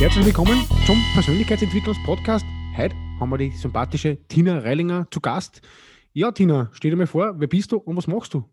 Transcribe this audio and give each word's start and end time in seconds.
Herzlich 0.00 0.24
willkommen 0.24 0.66
zum 0.86 0.96
Persönlichkeitsentwicklungspodcast. 1.12 2.46
Heute 2.74 2.96
haben 3.20 3.28
wir 3.28 3.36
die 3.36 3.50
sympathische 3.50 4.16
Tina 4.28 4.60
Reilinger 4.60 5.06
zu 5.10 5.20
Gast. 5.20 5.60
Ja, 6.14 6.32
Tina, 6.32 6.70
stell 6.72 6.92
dir 6.92 6.96
mal 6.96 7.06
vor, 7.06 7.38
wer 7.38 7.48
bist 7.48 7.70
du 7.70 7.76
und 7.76 7.98
was 7.98 8.06
machst 8.06 8.32
du? 8.32 8.48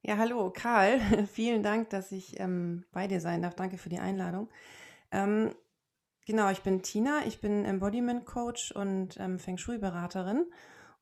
Ja, 0.00 0.16
hallo, 0.16 0.50
Karl. 0.56 1.00
Vielen 1.30 1.62
Dank, 1.62 1.90
dass 1.90 2.12
ich 2.12 2.40
ähm, 2.40 2.86
bei 2.92 3.06
dir 3.08 3.20
sein 3.20 3.42
darf. 3.42 3.56
Danke 3.56 3.76
für 3.76 3.90
die 3.90 3.98
Einladung. 3.98 4.48
Ähm, 5.10 5.50
genau, 6.24 6.48
ich 6.50 6.62
bin 6.62 6.80
Tina. 6.80 7.20
Ich 7.26 7.42
bin 7.42 7.66
Embodiment 7.66 8.24
Coach 8.24 8.72
und 8.72 9.20
ähm, 9.20 9.38
Feng 9.38 9.58
Shui-Beraterin 9.58 10.46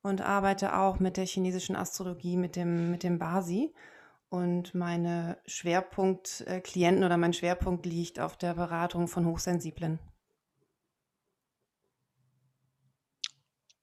und 0.01 0.19
arbeite 0.19 0.77
auch 0.77 0.99
mit 0.99 1.15
der 1.15 1.25
chinesischen 1.25 1.77
Astrologie, 1.77 2.35
mit 2.35 2.57
dem, 2.57 2.91
mit 2.91 3.03
dem 3.03 3.17
Basi. 3.17 3.73
Und 4.35 4.75
meine 4.75 5.37
Schwerpunktklienten 5.45 7.05
oder 7.05 7.15
mein 7.15 7.31
Schwerpunkt 7.31 7.85
liegt 7.85 8.19
auf 8.19 8.37
der 8.37 8.53
Beratung 8.53 9.07
von 9.07 9.25
Hochsensiblen. 9.25 9.97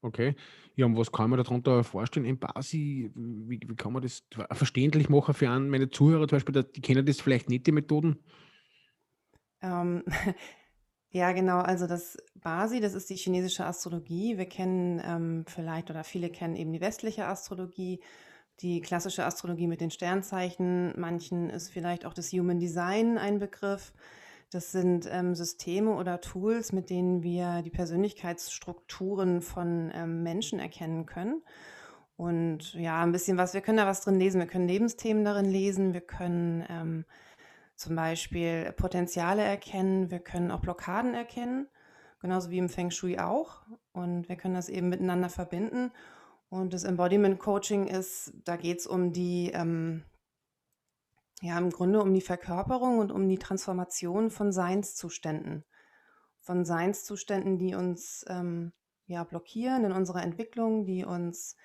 Okay. 0.02 0.36
Ja, 0.76 0.84
und 0.84 0.98
was 0.98 1.10
kann 1.10 1.30
man 1.30 1.42
darunter 1.42 1.82
vorstellen? 1.84 2.26
Im 2.26 2.38
Basi, 2.38 3.10
wie, 3.14 3.60
wie 3.66 3.76
kann 3.76 3.94
man 3.94 4.02
das 4.02 4.24
verständlich 4.50 5.08
machen 5.08 5.32
für 5.32 5.48
einen, 5.48 5.70
meine 5.70 5.88
Zuhörer 5.88 6.28
zum 6.28 6.36
Beispiel, 6.36 6.62
die 6.64 6.82
kennen 6.82 7.06
das 7.06 7.22
vielleicht 7.22 7.48
nicht, 7.48 7.66
die 7.66 7.72
Methoden? 7.72 8.22
Ähm, 9.62 10.02
ja, 11.12 11.32
genau. 11.32 11.60
Also 11.60 11.86
das 11.86 12.18
Basi, 12.34 12.80
das 12.80 12.92
ist 12.92 13.08
die 13.08 13.16
chinesische 13.16 13.64
Astrologie. 13.64 14.36
Wir 14.36 14.46
kennen 14.46 15.00
ähm, 15.02 15.44
vielleicht 15.48 15.88
oder 15.88 16.04
viele 16.04 16.28
kennen 16.28 16.56
eben 16.56 16.74
die 16.74 16.82
westliche 16.82 17.26
Astrologie 17.26 18.02
die 18.62 18.80
klassische 18.80 19.24
Astrologie 19.24 19.66
mit 19.66 19.80
den 19.80 19.90
Sternzeichen. 19.90 20.98
Manchen 20.98 21.50
ist 21.50 21.70
vielleicht 21.70 22.06
auch 22.06 22.14
das 22.14 22.32
Human 22.32 22.60
Design 22.60 23.18
ein 23.18 23.38
Begriff. 23.38 23.92
Das 24.50 24.70
sind 24.70 25.08
ähm, 25.10 25.34
Systeme 25.34 25.94
oder 25.96 26.20
Tools, 26.20 26.72
mit 26.72 26.90
denen 26.90 27.22
wir 27.22 27.62
die 27.62 27.70
Persönlichkeitsstrukturen 27.70 29.40
von 29.40 29.90
ähm, 29.94 30.22
Menschen 30.22 30.58
erkennen 30.58 31.06
können. 31.06 31.42
Und 32.16 32.74
ja, 32.74 33.02
ein 33.02 33.12
bisschen 33.12 33.38
was, 33.38 33.54
wir 33.54 33.62
können 33.62 33.78
da 33.78 33.86
was 33.86 34.02
drin 34.02 34.18
lesen. 34.18 34.40
Wir 34.40 34.46
können 34.46 34.68
Lebensthemen 34.68 35.24
darin 35.24 35.46
lesen. 35.46 35.94
Wir 35.94 36.02
können 36.02 36.64
ähm, 36.68 37.04
zum 37.74 37.96
Beispiel 37.96 38.72
Potenziale 38.72 39.42
erkennen. 39.42 40.10
Wir 40.10 40.20
können 40.20 40.50
auch 40.50 40.60
Blockaden 40.60 41.14
erkennen, 41.14 41.66
genauso 42.20 42.50
wie 42.50 42.58
im 42.58 42.68
Feng 42.68 42.90
Shui 42.90 43.18
auch. 43.18 43.62
Und 43.92 44.28
wir 44.28 44.36
können 44.36 44.54
das 44.54 44.68
eben 44.68 44.88
miteinander 44.88 45.30
verbinden. 45.30 45.90
Und 46.52 46.74
das 46.74 46.84
Embodiment 46.84 47.38
Coaching 47.38 47.86
ist, 47.86 48.34
da 48.44 48.56
geht 48.56 48.80
es 48.80 48.86
um 48.86 49.14
die, 49.14 49.50
ähm, 49.54 50.04
ja, 51.40 51.56
im 51.56 51.70
Grunde 51.70 52.02
um 52.02 52.12
die 52.12 52.20
Verkörperung 52.20 52.98
und 52.98 53.10
um 53.10 53.26
die 53.26 53.38
Transformation 53.38 54.28
von 54.28 54.52
Seinszuständen. 54.52 55.64
Von 56.40 56.66
Seinszuständen, 56.66 57.56
die 57.56 57.74
uns 57.74 58.26
ähm, 58.28 58.74
ja, 59.06 59.24
blockieren 59.24 59.86
in 59.86 59.92
unserer 59.92 60.22
Entwicklung, 60.22 60.84
die 60.84 61.06
uns 61.06 61.56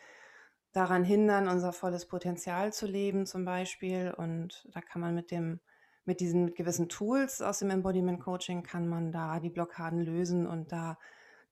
daran 0.72 1.04
hindern, 1.04 1.50
unser 1.50 1.74
volles 1.74 2.06
Potenzial 2.06 2.72
zu 2.72 2.88
leben, 2.88 3.26
zum 3.26 3.44
Beispiel. 3.44 4.14
Und 4.16 4.70
da 4.74 4.80
kann 4.80 5.02
man 5.02 5.14
mit 5.14 5.32
dem, 5.32 5.60
mit 6.06 6.22
diesen 6.22 6.54
gewissen 6.54 6.88
Tools 6.88 7.42
aus 7.42 7.60
dem 7.60 7.72
Embodiment 7.72 8.22
Coaching 8.22 8.64
kann 8.64 8.88
man 8.88 9.12
da 9.12 9.42
die 9.42 9.50
Blockaden 9.50 10.00
lösen 10.00 10.48
und 10.48 10.72
da 10.72 10.98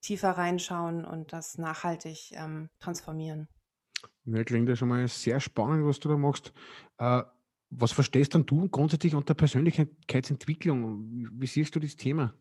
tiefer 0.02 0.32
reinschauen 0.32 1.06
und 1.06 1.34
das 1.34 1.58
nachhaltig 1.58 2.32
ähm, 2.34 2.70
transformieren. 2.80 3.48
Ja, 4.26 4.44
klingt 4.44 4.70
ja 4.70 4.76
schon 4.76 4.90
mal 4.90 5.08
sehr 5.08 5.40
spannend, 5.40 5.86
was 5.86 6.00
du 6.00 6.10
da 6.10 6.18
machst. 6.18 6.54
Äh, 6.98 7.24
was 7.70 7.92
verstehst 7.92 8.36
dann 8.36 8.46
du 8.46 8.70
grundsätzlich 8.70 9.16
unter 9.16 9.34
Persönlichkeitsentwicklung? 9.34 11.30
Wie 11.34 11.48
siehst 11.48 11.76
du 11.76 11.80
das 11.80 11.96
Thema? 11.96 12.34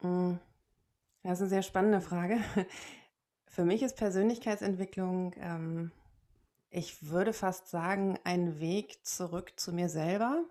Hm, 0.00 0.38
das 1.22 1.34
ist 1.34 1.42
eine 1.42 1.48
sehr 1.48 1.62
spannende 1.62 2.00
Frage. 2.00 2.38
Für 3.46 3.64
mich 3.64 3.82
ist 3.82 3.96
Persönlichkeitsentwicklung, 3.96 5.34
ähm, 5.38 5.90
ich 6.70 7.10
würde 7.10 7.32
fast 7.32 7.68
sagen, 7.68 8.18
ein 8.24 8.60
Weg 8.60 9.04
zurück 9.04 9.58
zu 9.58 9.72
mir 9.72 9.88
selber 9.88 10.44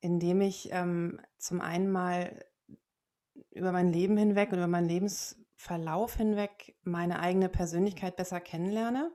indem 0.00 0.40
ich 0.40 0.70
ähm, 0.72 1.20
zum 1.38 1.60
einen 1.60 1.90
mal 1.90 2.44
über 3.50 3.72
mein 3.72 3.92
Leben 3.92 4.16
hinweg 4.16 4.52
und 4.52 4.58
über 4.58 4.68
meinen 4.68 4.88
Lebensverlauf 4.88 6.16
hinweg 6.16 6.76
meine 6.82 7.20
eigene 7.20 7.48
Persönlichkeit 7.48 8.16
besser 8.16 8.40
kennenlerne 8.40 9.12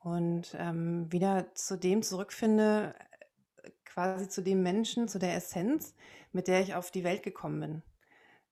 und 0.00 0.54
ähm, 0.58 1.10
wieder 1.12 1.54
zu 1.54 1.76
dem 1.76 2.02
zurückfinde, 2.02 2.94
quasi 3.84 4.28
zu 4.28 4.42
dem 4.42 4.62
Menschen, 4.62 5.08
zu 5.08 5.18
der 5.18 5.34
Essenz, 5.34 5.94
mit 6.32 6.48
der 6.48 6.60
ich 6.60 6.74
auf 6.74 6.90
die 6.90 7.04
Welt 7.04 7.22
gekommen 7.22 7.60
bin. 7.60 7.82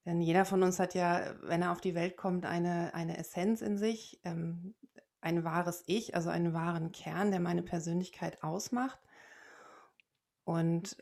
Denn 0.04 0.20
jeder 0.20 0.44
von 0.44 0.62
uns 0.62 0.78
hat 0.78 0.94
ja, 0.94 1.34
wenn 1.42 1.62
er 1.62 1.72
auf 1.72 1.80
die 1.80 1.94
Welt 1.94 2.16
kommt, 2.16 2.46
eine, 2.46 2.94
eine 2.94 3.18
Essenz 3.18 3.60
in 3.60 3.76
sich, 3.76 4.20
ähm, 4.24 4.74
ein 5.20 5.42
wahres 5.44 5.82
Ich, 5.86 6.14
also 6.14 6.30
einen 6.30 6.52
wahren 6.54 6.92
Kern, 6.92 7.32
der 7.32 7.40
meine 7.40 7.62
Persönlichkeit 7.62 8.42
ausmacht. 8.44 9.00
Und 10.44 10.96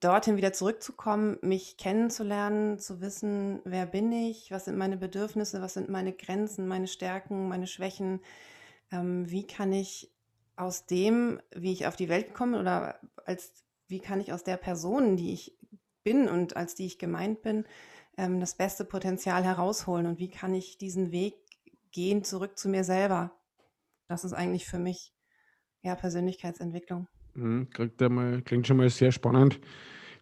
dorthin 0.00 0.36
wieder 0.36 0.52
zurückzukommen, 0.52 1.38
mich 1.42 1.76
kennenzulernen, 1.76 2.78
zu 2.78 3.00
wissen, 3.00 3.60
wer 3.64 3.86
bin 3.86 4.10
ich, 4.12 4.50
was 4.50 4.64
sind 4.64 4.76
meine 4.76 4.96
Bedürfnisse, 4.96 5.62
was 5.62 5.74
sind 5.74 5.88
meine 5.88 6.12
Grenzen, 6.12 6.66
meine 6.66 6.88
Stärken, 6.88 7.48
meine 7.48 7.66
Schwächen, 7.66 8.20
ähm, 8.90 9.30
wie 9.30 9.46
kann 9.46 9.72
ich 9.72 10.12
aus 10.56 10.86
dem, 10.86 11.40
wie 11.54 11.72
ich 11.72 11.86
auf 11.86 11.96
die 11.96 12.08
Welt 12.08 12.34
komme 12.34 12.58
oder 12.58 12.98
als 13.24 13.52
wie 13.88 14.00
kann 14.00 14.20
ich 14.20 14.32
aus 14.32 14.42
der 14.42 14.56
Person, 14.56 15.16
die 15.16 15.32
ich 15.32 15.56
bin 16.02 16.28
und 16.28 16.56
als 16.56 16.74
die 16.74 16.86
ich 16.86 16.98
gemeint 16.98 17.42
bin, 17.42 17.64
ähm, 18.16 18.40
das 18.40 18.54
beste 18.56 18.84
Potenzial 18.84 19.44
herausholen 19.44 20.06
und 20.06 20.18
wie 20.18 20.30
kann 20.30 20.54
ich 20.54 20.78
diesen 20.78 21.12
Weg 21.12 21.34
gehen 21.92 22.24
zurück 22.24 22.58
zu 22.58 22.68
mir 22.68 22.84
selber. 22.84 23.32
Das 24.08 24.24
ist 24.24 24.32
eigentlich 24.32 24.66
für 24.66 24.78
mich 24.78 25.14
ja 25.82 25.94
Persönlichkeitsentwicklung. 25.94 27.08
Mhm, 27.36 27.68
klingt, 27.70 28.00
einmal, 28.02 28.42
klingt 28.42 28.66
schon 28.66 28.78
mal 28.78 28.88
sehr 28.90 29.12
spannend. 29.12 29.60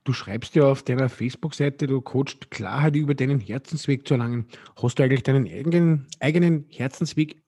Du 0.02 0.12
schreibst 0.12 0.54
ja 0.54 0.64
auf 0.64 0.82
deiner 0.82 1.08
Facebook-Seite, 1.08 1.86
du 1.86 2.00
coachst 2.02 2.50
Klarheit 2.50 2.96
über 2.96 3.14
deinen 3.14 3.40
Herzensweg 3.40 4.06
zu 4.06 4.14
erlangen. 4.14 4.46
Hast 4.82 4.98
du 4.98 5.02
eigentlich 5.02 5.22
deinen 5.22 5.46
eigenen, 5.46 6.06
eigenen 6.20 6.66
Herzensweg 6.70 7.42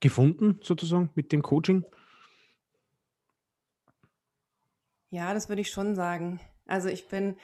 gefunden, 0.00 0.58
sozusagen, 0.62 1.10
mit 1.14 1.30
dem 1.30 1.42
Coaching? 1.42 1.84
Ja, 5.10 5.34
das 5.34 5.48
würde 5.48 5.60
ich 5.60 5.70
schon 5.70 5.94
sagen. 5.94 6.40
Also 6.66 6.88
ich 6.88 7.06
bin 7.06 7.36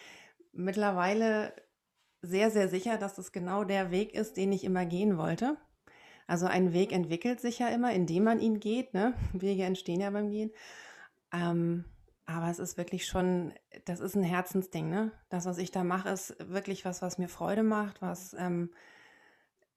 mittlerweile 0.53 1.53
sehr, 2.23 2.51
sehr 2.51 2.69
sicher, 2.69 2.97
dass 2.97 3.15
das 3.15 3.31
genau 3.31 3.63
der 3.63 3.91
Weg 3.91 4.15
ist, 4.15 4.37
den 4.37 4.51
ich 4.53 4.65
immer 4.65 4.87
gehen 4.87 5.19
wollte. 5.19 5.57
Also 6.27 6.47
ein 6.47 6.73
Weg 6.73 6.93
entwickelt 6.93 7.41
sich 7.41 7.59
ja 7.61 7.69
immer, 7.69 7.93
indem 7.93 8.25
man 8.25 8.41
ihn 8.41 8.59
geht. 8.59 8.93
Ne? 8.95 9.15
Wege 9.35 9.63
entstehen 9.63 10.01
ja 10.01 10.11
beim 10.11 10.31
Gehen. 10.31 10.51
Ähm, 11.33 11.85
aber 12.27 12.51
es 12.51 12.59
ist 12.59 12.77
wirklich 12.77 13.07
schon, 13.07 13.55
das 13.87 14.01
ist 14.01 14.15
ein 14.15 14.23
Herzensding, 14.23 14.91
ne? 14.91 15.13
Das, 15.31 15.47
was 15.47 15.57
ich 15.59 15.71
da 15.71 15.83
mache, 15.83 16.11
ist 16.11 16.37
wirklich 16.39 16.85
was, 16.85 17.01
was 17.01 17.17
mir 17.17 17.29
Freude 17.29 17.63
macht, 17.63 18.03
was, 18.03 18.35
ähm, 18.35 18.71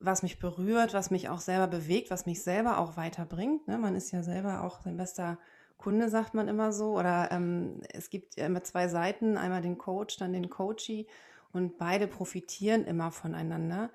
was 0.02 0.24
mich 0.24 0.40
berührt, 0.40 0.94
was 0.94 1.12
mich 1.12 1.30
auch 1.30 1.40
selber 1.40 1.68
bewegt, 1.68 2.12
was 2.12 2.26
mich 2.26 2.44
selber 2.44 2.80
auch 2.80 2.98
weiterbringt. 2.98 3.68
Ne? 3.68 3.78
Man 3.78 3.96
ist 3.96 4.12
ja 4.12 4.24
selber 4.24 4.64
auch 4.64 4.82
sein 4.82 4.98
bester 4.98 5.38
Kunde, 5.78 6.10
sagt 6.10 6.34
man 6.34 6.48
immer 6.48 6.74
so. 6.74 6.98
Oder 6.98 7.32
ähm, 7.32 7.82
es 7.94 8.10
gibt 8.10 8.38
immer 8.38 8.64
zwei 8.64 8.88
Seiten, 8.88 9.38
einmal 9.38 9.62
den 9.62 9.78
Coach, 9.78 10.18
dann 10.18 10.34
den 10.34 10.50
Coachee 10.50 11.08
und 11.54 11.78
beide 11.78 12.08
profitieren 12.08 12.86
immer 12.86 13.12
voneinander. 13.12 13.92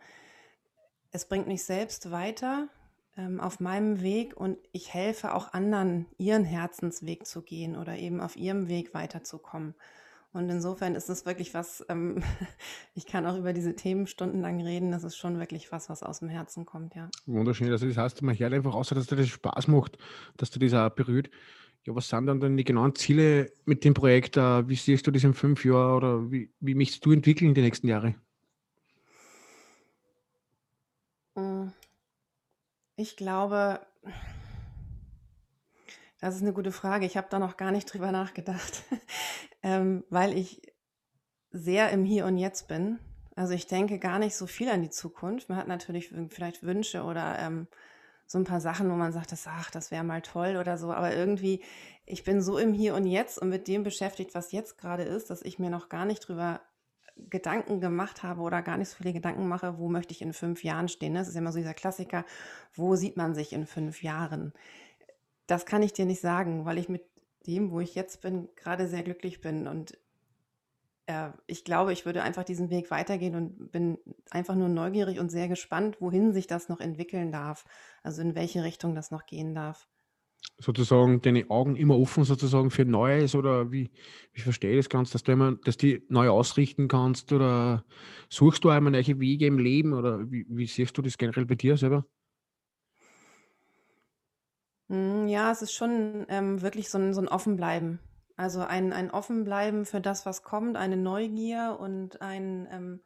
Es 1.11 1.29
bringt 1.29 1.47
mich 1.47 1.65
selbst 1.65 2.11
weiter, 2.11 2.69
ähm, 3.17 3.41
auf 3.41 3.61
meinem 3.61 4.03
Weg 4.03 4.37
und 4.37 4.59
ich 4.73 4.93
helfe 4.93 5.35
auch 5.35 5.53
anderen, 5.53 6.07
ihren 6.19 6.45
Herzensweg 6.45 7.27
zu 7.27 7.43
gehen 7.43 7.77
oder 7.77 7.97
eben 7.97 8.21
auf 8.21 8.37
ihrem 8.37 8.69
Weg 8.69 8.95
weiterzukommen. 8.95 9.75
Und 10.33 10.51
insofern 10.51 10.95
ist 10.95 11.09
es 11.09 11.25
wirklich 11.25 11.55
was, 11.55 11.85
ähm, 11.89 12.23
ich 12.95 13.07
kann 13.07 13.27
auch 13.27 13.39
über 13.39 13.55
diese 13.55 13.75
Themen 13.75 14.07
stundenlang 14.07 14.61
reden, 14.61 14.91
das 14.91 15.03
ist 15.03 15.17
schon 15.17 15.39
wirklich 15.39 15.73
was, 15.73 15.89
was 15.89 16.03
aus 16.03 16.19
dem 16.19 16.29
Herzen 16.29 16.67
kommt, 16.67 16.95
ja. 16.95 17.09
Wunderschön. 17.25 17.71
Also 17.71 17.87
das 17.87 17.97
heißt, 17.97 18.23
man 18.23 18.39
hört 18.39 18.53
einfach 18.53 18.75
außer, 18.75 18.95
dass 18.95 19.07
dir 19.07 19.17
das 19.17 19.29
Spaß 19.29 19.69
macht, 19.69 19.97
dass 20.37 20.51
du 20.51 20.59
das 20.59 20.75
auch 20.75 20.91
berührt. 20.91 21.31
Ja, 21.85 21.95
was 21.95 22.09
sind 22.09 22.27
dann 22.27 22.41
deine 22.41 22.65
genauen 22.65 22.95
Ziele 22.97 23.53
mit 23.65 23.85
dem 23.85 23.95
Projekt? 23.95 24.37
Wie 24.37 24.75
siehst 24.75 25.07
du 25.07 25.13
das 25.13 25.23
in 25.23 25.35
fünf 25.35 25.65
Jahren 25.65 25.97
oder 25.97 26.31
wie, 26.33 26.51
wie 26.59 26.75
möchtest 26.75 27.07
du 27.07 27.13
entwickeln 27.13 27.49
in 27.49 27.55
den 27.55 27.65
nächsten 27.65 27.87
Jahren? 27.87 28.17
Hm. 31.37 31.73
Ich 32.99 33.17
glaube, 33.17 33.81
das 36.19 36.35
ist 36.35 36.41
eine 36.41 36.55
gute 36.55 36.73
Frage. 36.73 37.05
Ich 37.05 37.19
habe 37.19 37.27
da 37.29 37.39
noch 37.39 37.59
gar 37.59 37.71
nicht 37.71 37.93
drüber 37.93 38.11
nachgedacht, 38.11 38.85
ähm, 39.63 40.03
weil 40.09 40.33
ich 40.37 40.63
sehr 41.51 41.91
im 41.91 42.07
Hier 42.07 42.25
und 42.25 42.39
Jetzt 42.39 42.69
bin. 42.69 42.99
Also 43.35 43.53
ich 43.53 43.67
denke 43.67 43.99
gar 43.99 44.19
nicht 44.19 44.35
so 44.35 44.47
viel 44.47 44.71
an 44.71 44.81
die 44.81 44.89
Zukunft. 44.89 45.51
Man 45.51 45.59
hat 45.59 45.69
natürlich 45.69 46.11
vielleicht 46.31 46.63
Wünsche 46.63 47.03
oder 47.03 47.39
ähm, 47.39 47.69
so 48.27 48.39
ein 48.39 48.45
paar 48.45 48.63
Sachen, 48.63 48.91
wo 48.91 48.95
man 48.95 49.13
sagt, 49.13 49.31
das, 49.31 49.47
ach, 49.47 49.71
das 49.71 49.91
wäre 49.91 50.03
mal 50.03 50.23
toll 50.23 50.57
oder 50.57 50.79
so. 50.79 50.91
Aber 50.91 51.15
irgendwie, 51.15 51.63
ich 52.07 52.25
bin 52.25 52.41
so 52.41 52.57
im 52.57 52.73
Hier 52.73 52.95
und 52.95 53.07
Jetzt 53.07 53.39
und 53.39 53.51
mit 53.51 53.69
dem 53.69 53.83
beschäftigt, 53.83 54.35
was 54.35 54.53
jetzt 54.53 54.79
gerade 54.79 55.03
ist, 55.03 55.29
dass 55.29 55.43
ich 55.43 55.59
mir 55.59 55.69
noch 55.69 55.91
gar 55.91 56.07
nicht 56.07 56.21
drüber 56.21 56.63
Gedanken 57.31 57.81
gemacht 57.81 58.23
habe 58.23 58.43
oder 58.43 58.63
gar 58.63 58.77
nicht 58.77 58.91
so 58.91 58.97
viele 58.97 59.13
Gedanken 59.13 59.49
mache, 59.49 59.79
wo 59.79 59.89
möchte 59.89 60.13
ich 60.13 60.23
in 60.23 60.33
fünf 60.33 60.63
Jahren 60.65 60.89
stehen. 60.89 61.13
Ne? 61.13 61.21
Das 61.21 61.29
ist 61.29 61.37
immer 61.37 61.53
so 61.53 61.59
dieser 61.59 61.75
Klassiker, 61.75 62.25
wo 62.75 62.95
sieht 62.97 63.17
man 63.17 63.35
sich 63.35 63.53
in 63.53 63.67
fünf 63.67 64.03
Jahren? 64.03 64.53
Das 65.47 65.67
kann 65.67 65.83
ich 65.83 65.93
dir 65.93 66.07
nicht 66.07 66.21
sagen, 66.21 66.65
weil 66.65 66.79
ich 66.79 66.89
mit 66.89 67.05
dem, 67.47 67.71
wo 67.71 67.81
ich 67.81 67.95
jetzt 67.95 68.23
bin, 68.23 68.49
gerade 68.57 68.89
sehr 68.89 69.03
glücklich 69.03 69.41
bin 69.41 69.67
und 69.67 69.97
äh, 71.07 71.31
ich 71.47 71.65
glaube, 71.65 71.93
ich 71.93 72.05
würde 72.05 72.23
einfach 72.23 72.45
diesen 72.45 72.71
Weg 72.71 72.91
weitergehen 72.91 73.35
und 73.35 73.73
bin 73.73 73.99
einfach 74.31 74.55
nur 74.55 74.69
neugierig 74.69 75.19
und 75.19 75.31
sehr 75.31 75.49
gespannt, 75.49 76.01
wohin 76.01 76.33
sich 76.33 76.47
das 76.47 76.69
noch 76.69 76.81
entwickeln 76.81 77.33
darf. 77.33 77.65
Also 78.03 78.23
in 78.23 78.35
welche 78.35 78.63
Richtung 78.65 78.95
das 78.95 79.11
noch 79.11 79.27
gehen 79.27 79.55
darf. 79.55 79.89
Sozusagen 80.59 81.21
deine 81.21 81.51
Augen 81.51 81.77
immer 81.77 81.99
offen 81.99 82.25
sozusagen 82.25 82.71
für 82.71 82.85
Neues 82.85 83.35
oder 83.35 83.71
wie, 83.73 83.91
wie 84.33 84.41
verstehe 84.41 84.71
ich 84.73 84.79
das 84.79 84.89
Ganze, 84.89 85.13
dass 85.13 85.23
du 85.23 85.33
immer, 85.33 85.57
dass 85.65 85.77
die 85.77 86.03
neu 86.09 86.31
ausrichten 86.31 86.89
kannst 86.89 87.33
oder 87.33 87.85
suchst 88.31 88.65
du 88.65 88.71
einmal 88.71 88.93
neue 88.93 89.21
Wege 89.21 89.47
im 89.47 89.59
Leben 89.59 89.93
oder 89.93 90.31
wie, 90.31 90.47
wie 90.49 90.67
siehst 90.67 90.97
du 90.97 91.03
das 91.03 91.19
generell 91.19 91.45
bei 91.47 91.57
dir 91.57 91.77
selber? 91.77 92.07
Hm, 94.89 95.27
ja, 95.29 95.51
es 95.51 95.63
ist 95.63 95.73
schon 95.73 96.27
ähm, 96.29 96.63
wirklich 96.63 96.91
so 96.91 96.99
ein, 96.99 97.13
so 97.13 97.21
ein 97.21 97.29
Offenbleiben. 97.29 97.99
Also 98.37 98.61
ein, 98.61 98.93
ein 98.93 99.11
Offenbleiben 99.11 99.85
für 99.85 100.01
das, 100.01 100.27
was 100.27 100.43
kommt, 100.43 100.77
eine 100.77 100.97
Neugier 100.97 101.79
und 101.81 102.21
ein, 102.21 102.69
ähm, 102.71 103.01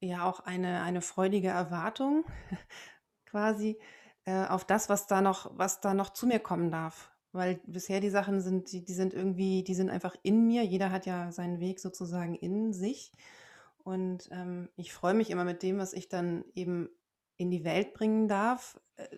ja 0.00 0.24
auch 0.24 0.40
eine, 0.40 0.82
eine 0.82 1.02
freudige 1.02 1.48
Erwartung 1.48 2.24
quasi 3.26 3.78
äh, 4.28 4.46
auf 4.46 4.66
das, 4.66 4.90
was 4.90 5.06
da 5.06 5.22
noch, 5.22 5.50
was 5.56 5.80
da 5.80 5.94
noch 5.94 6.10
zu 6.10 6.26
mir 6.26 6.38
kommen 6.38 6.70
darf. 6.70 7.10
Weil 7.32 7.60
bisher 7.66 8.00
die 8.00 8.10
Sachen 8.10 8.42
sind, 8.42 8.70
die, 8.72 8.84
die 8.84 8.92
sind 8.92 9.14
irgendwie, 9.14 9.64
die 9.64 9.74
sind 9.74 9.88
einfach 9.88 10.14
in 10.22 10.46
mir. 10.46 10.64
Jeder 10.64 10.92
hat 10.92 11.06
ja 11.06 11.32
seinen 11.32 11.60
Weg 11.60 11.80
sozusagen 11.80 12.34
in 12.34 12.74
sich. 12.74 13.10
Und 13.84 14.28
ähm, 14.30 14.68
ich 14.76 14.92
freue 14.92 15.14
mich 15.14 15.30
immer 15.30 15.44
mit 15.44 15.62
dem, 15.62 15.78
was 15.78 15.94
ich 15.94 16.10
dann 16.10 16.44
eben 16.54 16.90
in 17.38 17.50
die 17.50 17.64
Welt 17.64 17.94
bringen 17.94 18.28
darf, 18.28 18.78
äh, 18.96 19.16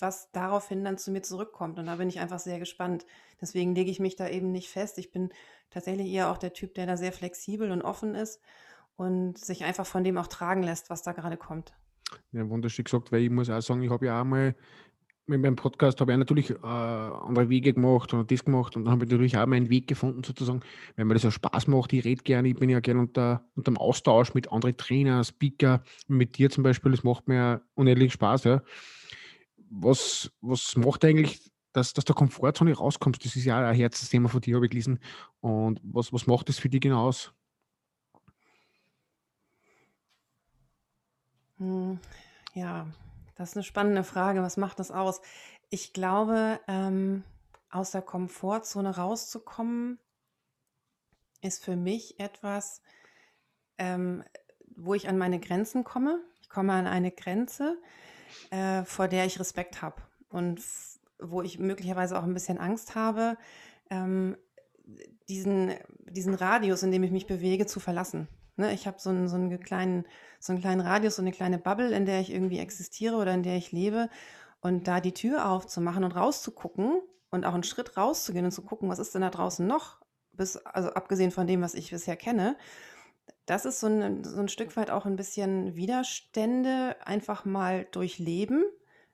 was 0.00 0.32
daraufhin 0.32 0.82
dann 0.82 0.98
zu 0.98 1.12
mir 1.12 1.22
zurückkommt. 1.22 1.78
Und 1.78 1.86
da 1.86 1.94
bin 1.94 2.08
ich 2.08 2.18
einfach 2.18 2.40
sehr 2.40 2.58
gespannt. 2.58 3.06
Deswegen 3.40 3.76
lege 3.76 3.92
ich 3.92 4.00
mich 4.00 4.16
da 4.16 4.28
eben 4.28 4.50
nicht 4.50 4.70
fest. 4.70 4.98
Ich 4.98 5.12
bin 5.12 5.30
tatsächlich 5.70 6.08
eher 6.10 6.32
auch 6.32 6.38
der 6.38 6.52
Typ, 6.52 6.74
der 6.74 6.86
da 6.86 6.96
sehr 6.96 7.12
flexibel 7.12 7.70
und 7.70 7.82
offen 7.82 8.16
ist 8.16 8.40
und 8.96 9.38
sich 9.38 9.62
einfach 9.62 9.86
von 9.86 10.02
dem 10.02 10.18
auch 10.18 10.26
tragen 10.26 10.64
lässt, 10.64 10.90
was 10.90 11.02
da 11.02 11.12
gerade 11.12 11.36
kommt. 11.36 11.74
Ja, 12.32 12.48
wunderschön 12.48 12.84
gesagt, 12.84 13.12
weil 13.12 13.22
ich 13.22 13.30
muss 13.30 13.50
auch 13.50 13.60
sagen, 13.60 13.82
ich 13.82 13.90
habe 13.90 14.06
ja 14.06 14.20
auch 14.20 14.24
mal 14.24 14.54
mit 15.26 15.40
meinem 15.40 15.54
Podcast 15.54 16.00
habe 16.00 16.10
ich 16.12 16.18
natürlich 16.18 16.50
äh, 16.50 16.56
andere 16.64 17.48
Wege 17.48 17.72
gemacht 17.72 18.12
und 18.12 18.28
das 18.30 18.44
gemacht 18.44 18.76
und 18.76 18.84
dann 18.84 18.92
habe 18.92 19.04
ich 19.04 19.10
natürlich 19.10 19.38
auch 19.38 19.46
meinen 19.46 19.70
Weg 19.70 19.86
gefunden 19.86 20.24
sozusagen, 20.24 20.60
weil 20.96 21.04
mir 21.04 21.14
das 21.14 21.22
ja 21.22 21.30
Spaß 21.30 21.68
macht. 21.68 21.92
Ich 21.92 22.04
rede 22.04 22.24
gerne, 22.24 22.48
ich 22.48 22.56
bin 22.56 22.68
ja 22.68 22.80
gerne 22.80 23.00
unter, 23.00 23.44
unter 23.54 23.70
dem 23.70 23.78
Austausch 23.78 24.34
mit 24.34 24.50
anderen 24.50 24.76
Trainer, 24.76 25.22
Speaker, 25.22 25.84
mit 26.08 26.38
dir 26.38 26.50
zum 26.50 26.64
Beispiel, 26.64 26.90
das 26.90 27.04
macht 27.04 27.28
mir 27.28 27.62
unendlich 27.74 28.12
Spaß. 28.12 28.44
Ja 28.44 28.62
was, 29.72 30.30
was 30.40 30.76
macht 30.76 31.04
eigentlich, 31.04 31.50
dass, 31.72 31.92
dass 31.94 32.04
der 32.04 32.14
Komfortzone 32.14 32.74
rauskommst? 32.74 33.24
Das 33.24 33.34
ist 33.34 33.44
ja 33.44 33.66
ein 33.66 33.74
Herzensthema 33.74 34.28
von 34.28 34.40
dir, 34.40 34.56
habe 34.56 34.66
ich 34.66 34.70
gelesen. 34.70 34.98
Und 35.40 35.80
was, 35.82 36.12
was 36.12 36.26
macht 36.26 36.48
das 36.48 36.58
für 36.58 36.68
dich 36.68 36.82
genau 36.82 37.08
aus? 37.08 37.32
Hm, 41.62 42.00
ja, 42.54 42.86
das 43.36 43.50
ist 43.50 43.56
eine 43.56 43.62
spannende 43.62 44.02
Frage. 44.02 44.42
Was 44.42 44.56
macht 44.56 44.80
das 44.80 44.90
aus? 44.90 45.20
Ich 45.70 45.92
glaube, 45.92 46.60
ähm, 46.66 47.22
aus 47.70 47.92
der 47.92 48.02
Komfortzone 48.02 48.96
rauszukommen, 48.96 49.98
ist 51.40 51.64
für 51.64 51.76
mich 51.76 52.18
etwas, 52.18 52.82
ähm, 53.78 54.24
wo 54.76 54.94
ich 54.94 55.08
an 55.08 55.18
meine 55.18 55.38
Grenzen 55.38 55.84
komme. 55.84 56.20
Ich 56.40 56.48
komme 56.48 56.72
an 56.72 56.86
eine 56.86 57.12
Grenze, 57.12 57.78
äh, 58.50 58.82
vor 58.84 59.06
der 59.08 59.24
ich 59.24 59.38
Respekt 59.38 59.82
habe 59.82 60.02
und 60.28 60.60
wo 61.18 61.42
ich 61.42 61.58
möglicherweise 61.60 62.18
auch 62.18 62.24
ein 62.24 62.34
bisschen 62.34 62.58
Angst 62.58 62.96
habe, 62.96 63.36
ähm, 63.88 64.36
diesen, 65.28 65.74
diesen 66.00 66.34
Radius, 66.34 66.82
in 66.82 66.90
dem 66.90 67.04
ich 67.04 67.12
mich 67.12 67.26
bewege, 67.26 67.66
zu 67.66 67.78
verlassen. 67.78 68.28
Ne, 68.56 68.72
ich 68.74 68.86
habe 68.86 68.98
so 69.00 69.10
einen, 69.10 69.28
so, 69.28 69.36
einen 69.36 69.58
kleinen, 69.60 70.04
so 70.38 70.52
einen 70.52 70.60
kleinen 70.60 70.80
Radius, 70.82 71.16
so 71.16 71.22
eine 71.22 71.32
kleine 71.32 71.58
Bubble, 71.58 71.90
in 71.94 72.04
der 72.04 72.20
ich 72.20 72.30
irgendwie 72.32 72.58
existiere 72.58 73.16
oder 73.16 73.32
in 73.32 73.42
der 73.42 73.56
ich 73.56 73.72
lebe. 73.72 74.08
Und 74.60 74.86
da 74.88 75.00
die 75.00 75.14
Tür 75.14 75.48
aufzumachen 75.50 76.04
und 76.04 76.12
rauszugucken 76.14 77.00
und 77.30 77.44
auch 77.46 77.54
einen 77.54 77.62
Schritt 77.64 77.96
rauszugehen 77.96 78.44
und 78.44 78.52
zu 78.52 78.62
gucken, 78.62 78.88
was 78.90 78.98
ist 78.98 79.14
denn 79.14 79.22
da 79.22 79.30
draußen 79.30 79.66
noch, 79.66 80.00
bis, 80.32 80.56
also 80.58 80.90
abgesehen 80.90 81.30
von 81.30 81.46
dem, 81.46 81.62
was 81.62 81.74
ich 81.74 81.90
bisher 81.90 82.16
kenne, 82.16 82.56
das 83.46 83.64
ist 83.66 83.80
so 83.80 83.88
ein, 83.88 84.24
so 84.24 84.40
'n 84.40 84.48
Stück 84.48 84.76
weit 84.76 84.90
auch 84.90 85.06
ein 85.06 85.16
bisschen 85.16 85.76
Widerstände 85.76 86.96
einfach 87.04 87.44
mal 87.44 87.86
durchleben, 87.92 88.64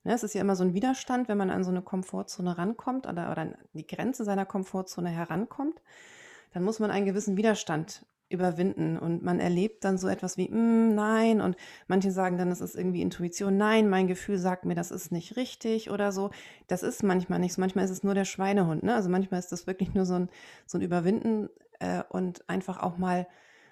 ne? 0.04 0.14
Es 0.14 0.22
ist 0.24 0.34
ja 0.34 0.40
immer 0.42 0.56
so 0.56 0.64
ein 0.64 0.74
Widerstand, 0.74 1.28
wenn 1.28 1.38
man 1.38 1.50
an 1.50 1.64
so 1.64 1.70
eine 1.70 1.82
Komfortzone 1.82 2.58
rankommt 2.58 3.06
oder 3.06 3.30
oder 3.32 3.42
an 3.42 3.56
die 3.74 3.86
Grenze 3.86 4.24
seiner 4.24 4.46
Komfortzone 4.46 5.10
herankommt, 5.10 5.82
dann 6.52 6.64
muss 6.64 6.80
man 6.80 6.90
einen 6.90 7.06
gewissen 7.06 7.36
Widerstand 7.36 8.06
überwinden 8.30 8.98
und 8.98 9.22
man 9.22 9.40
erlebt 9.40 9.84
dann 9.84 9.98
so 9.98 10.08
etwas 10.08 10.36
wie: 10.36 10.46
„Hm, 10.48 10.94
nein“ 10.94 11.40
und 11.40 11.56
manche 11.88 12.10
sagen 12.12 12.38
dann, 12.38 12.50
das 12.50 12.60
ist 12.60 12.76
irgendwie 12.76 13.02
Intuition: 13.02 13.56
„Nein, 13.56 13.88
mein 13.88 14.06
Gefühl 14.06 14.38
sagt 14.38 14.64
mir, 14.64 14.74
das 14.74 14.90
ist 14.90 15.12
nicht 15.12 15.36
richtig“ 15.36 15.90
oder 15.90 16.12
so. 16.12 16.30
Das 16.66 16.82
ist 16.82 17.02
manchmal 17.02 17.38
nicht 17.40 17.54
so. 17.54 17.60
Manchmal 17.60 17.84
ist 17.86 17.90
es 17.90 18.02
nur 18.04 18.14
der 18.14 18.24
Schweinehund, 18.26 18.82
ne? 18.82 18.94
Also, 18.94 19.08
manchmal 19.10 19.40
ist 19.40 19.52
das 19.52 19.66
wirklich 19.66 19.94
nur 19.94 20.04
so 20.06 20.14
ein 20.14 20.28
so 20.66 20.78
'n 20.78 20.82
Überwinden, 20.82 21.48
äh, 21.80 22.02
und 22.10 22.48
einfach 22.48 22.78
auch 22.82 22.98
mal 22.98 23.26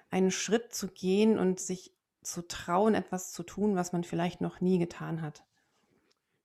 einen 0.09 0.31
Schritt 0.31 0.73
zu 0.73 0.87
gehen 0.87 1.37
und 1.39 1.59
sich 1.59 1.93
zu 2.23 2.47
trauen, 2.47 2.93
etwas 2.95 3.31
zu 3.33 3.43
tun, 3.43 3.75
was 3.75 3.93
man 3.93 4.03
vielleicht 4.03 4.41
noch 4.41 4.61
nie 4.61 4.79
getan 4.79 5.21
hat. 5.21 5.43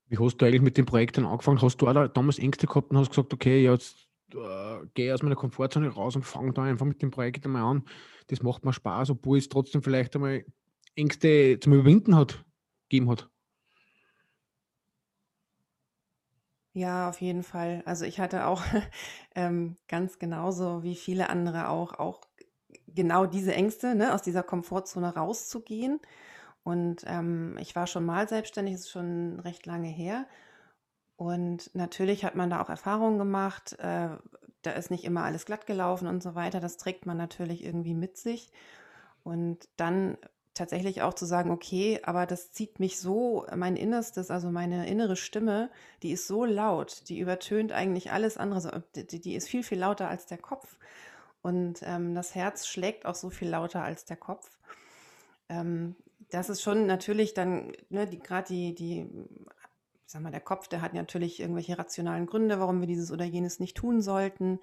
Wie 0.08 0.18
hast 0.18 0.36
du 0.38 0.46
eigentlich 0.46 0.62
mit 0.62 0.76
dem 0.76 0.86
Projekt 0.86 1.16
dann 1.16 1.26
angefangen? 1.26 1.60
Hast 1.62 1.78
du 1.78 1.88
auch 1.88 1.92
da 1.94 2.08
damals 2.08 2.38
Ängste 2.38 2.66
gehabt 2.66 2.90
und 2.90 2.98
hast 2.98 3.10
gesagt, 3.10 3.32
okay, 3.32 3.62
jetzt 3.62 4.08
äh, 4.34 4.86
gehe 4.94 5.12
aus 5.14 5.22
meiner 5.22 5.36
Komfortzone 5.36 5.88
raus 5.88 6.16
und 6.16 6.24
fange 6.24 6.52
da 6.52 6.62
einfach 6.62 6.86
mit 6.86 7.02
dem 7.02 7.10
Projekt 7.10 7.44
einmal 7.44 7.62
an. 7.62 7.84
Das 8.28 8.42
macht 8.42 8.64
mir 8.64 8.72
Spaß, 8.72 9.10
obwohl 9.10 9.38
es 9.38 9.48
trotzdem 9.48 9.82
vielleicht 9.82 10.14
einmal 10.14 10.44
Ängste 10.94 11.58
zum 11.60 11.74
Überwinden 11.74 12.16
hat, 12.16 12.44
gegeben 12.88 13.10
hat. 13.10 13.28
Ja, 16.74 17.10
auf 17.10 17.20
jeden 17.20 17.42
Fall. 17.42 17.82
Also 17.84 18.06
ich 18.06 18.18
hatte 18.18 18.46
auch 18.46 18.62
ähm, 19.34 19.76
ganz 19.88 20.18
genauso 20.18 20.82
wie 20.82 20.94
viele 20.94 21.28
andere 21.28 21.68
auch, 21.68 21.98
auch 21.98 22.22
genau 22.88 23.26
diese 23.26 23.54
Ängste, 23.54 23.94
ne, 23.94 24.14
aus 24.14 24.22
dieser 24.22 24.42
Komfortzone 24.42 25.14
rauszugehen. 25.14 26.00
Und 26.64 27.04
ähm, 27.06 27.56
ich 27.60 27.74
war 27.76 27.86
schon 27.86 28.04
mal 28.06 28.28
selbstständig, 28.28 28.74
das 28.74 28.82
ist 28.82 28.90
schon 28.90 29.40
recht 29.40 29.66
lange 29.66 29.88
her. 29.88 30.26
Und 31.22 31.70
natürlich 31.72 32.24
hat 32.24 32.34
man 32.34 32.50
da 32.50 32.60
auch 32.60 32.68
Erfahrungen 32.68 33.16
gemacht. 33.16 33.78
Äh, 33.78 34.08
da 34.62 34.70
ist 34.72 34.90
nicht 34.90 35.04
immer 35.04 35.22
alles 35.22 35.46
glatt 35.46 35.66
gelaufen 35.66 36.08
und 36.08 36.20
so 36.20 36.34
weiter. 36.34 36.58
Das 36.58 36.78
trägt 36.78 37.06
man 37.06 37.16
natürlich 37.16 37.64
irgendwie 37.64 37.94
mit 37.94 38.16
sich. 38.16 38.50
Und 39.22 39.68
dann 39.76 40.18
tatsächlich 40.54 41.00
auch 41.02 41.14
zu 41.14 41.24
sagen, 41.24 41.52
okay, 41.52 42.00
aber 42.02 42.26
das 42.26 42.50
zieht 42.50 42.80
mich 42.80 42.98
so, 42.98 43.46
mein 43.54 43.76
Innerstes, 43.76 44.32
also 44.32 44.50
meine 44.50 44.88
innere 44.88 45.14
Stimme, 45.14 45.70
die 46.02 46.10
ist 46.10 46.26
so 46.26 46.44
laut, 46.44 47.08
die 47.08 47.20
übertönt 47.20 47.70
eigentlich 47.70 48.10
alles 48.10 48.36
andere, 48.36 48.82
die, 48.96 49.34
ist 49.36 49.48
viel, 49.48 49.62
viel 49.62 49.78
lauter 49.78 50.08
als 50.08 50.26
der 50.26 50.38
Kopf. 50.38 50.76
Und 51.40 51.82
ähm, 51.84 52.16
das 52.16 52.34
Herz 52.34 52.66
schlägt 52.66 53.06
auch 53.06 53.14
so 53.14 53.30
viel 53.30 53.48
lauter 53.48 53.84
als 53.84 54.04
der 54.04 54.16
Kopf. 54.16 54.50
Ähm, 55.48 55.94
das 56.30 56.50
ist 56.50 56.62
schon 56.62 56.86
natürlich 56.86 57.32
dann, 57.32 57.72
ne, 57.90 58.08
die, 58.08 58.18
gerade 58.18 58.48
die, 58.48 58.74
die, 58.74 59.08
ich 60.06 60.12
sag 60.12 60.22
mal, 60.22 60.30
der 60.30 60.40
Kopf, 60.40 60.68
der 60.68 60.82
hat 60.82 60.94
natürlich 60.94 61.40
irgendwelche 61.40 61.78
rationalen 61.78 62.26
Gründe, 62.26 62.60
warum 62.60 62.80
wir 62.80 62.86
dieses 62.86 63.10
oder 63.10 63.24
jenes 63.24 63.60
nicht 63.60 63.76
tun 63.76 64.02
sollten. 64.02 64.58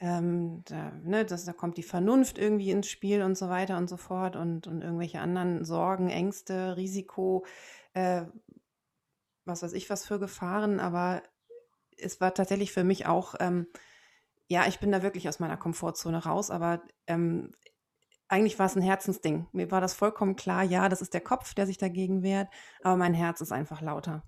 Ähm, 0.00 0.62
da, 0.64 0.92
ne, 1.02 1.24
das, 1.24 1.44
da 1.44 1.52
kommt 1.52 1.76
die 1.76 1.82
Vernunft 1.82 2.38
irgendwie 2.38 2.70
ins 2.70 2.88
Spiel 2.88 3.22
und 3.22 3.36
so 3.36 3.48
weiter 3.48 3.76
und 3.76 3.88
so 3.88 3.96
fort 3.96 4.36
und, 4.36 4.66
und 4.66 4.82
irgendwelche 4.82 5.20
anderen 5.20 5.64
Sorgen, 5.64 6.10
Ängste, 6.10 6.76
Risiko, 6.76 7.44
äh, 7.92 8.24
was 9.44 9.62
weiß 9.62 9.72
ich 9.74 9.90
was 9.90 10.06
für 10.06 10.18
Gefahren, 10.18 10.80
aber 10.80 11.22
es 11.98 12.20
war 12.20 12.34
tatsächlich 12.34 12.72
für 12.72 12.84
mich 12.84 13.06
auch, 13.06 13.34
ähm, 13.40 13.66
ja, 14.48 14.66
ich 14.66 14.80
bin 14.80 14.92
da 14.92 15.02
wirklich 15.02 15.28
aus 15.28 15.38
meiner 15.38 15.56
Komfortzone 15.56 16.24
raus, 16.24 16.50
aber 16.50 16.82
ähm, 17.06 17.52
eigentlich 18.28 18.58
war 18.58 18.66
es 18.66 18.76
ein 18.76 18.82
Herzensding. 18.82 19.46
Mir 19.52 19.70
war 19.70 19.80
das 19.80 19.94
vollkommen 19.94 20.36
klar, 20.36 20.62
ja, 20.62 20.88
das 20.88 21.02
ist 21.02 21.14
der 21.14 21.20
Kopf, 21.20 21.54
der 21.54 21.66
sich 21.66 21.78
dagegen 21.78 22.22
wehrt, 22.22 22.48
aber 22.82 22.96
mein 22.96 23.14
Herz 23.14 23.40
ist 23.40 23.52
einfach 23.52 23.80
lauter. 23.80 24.22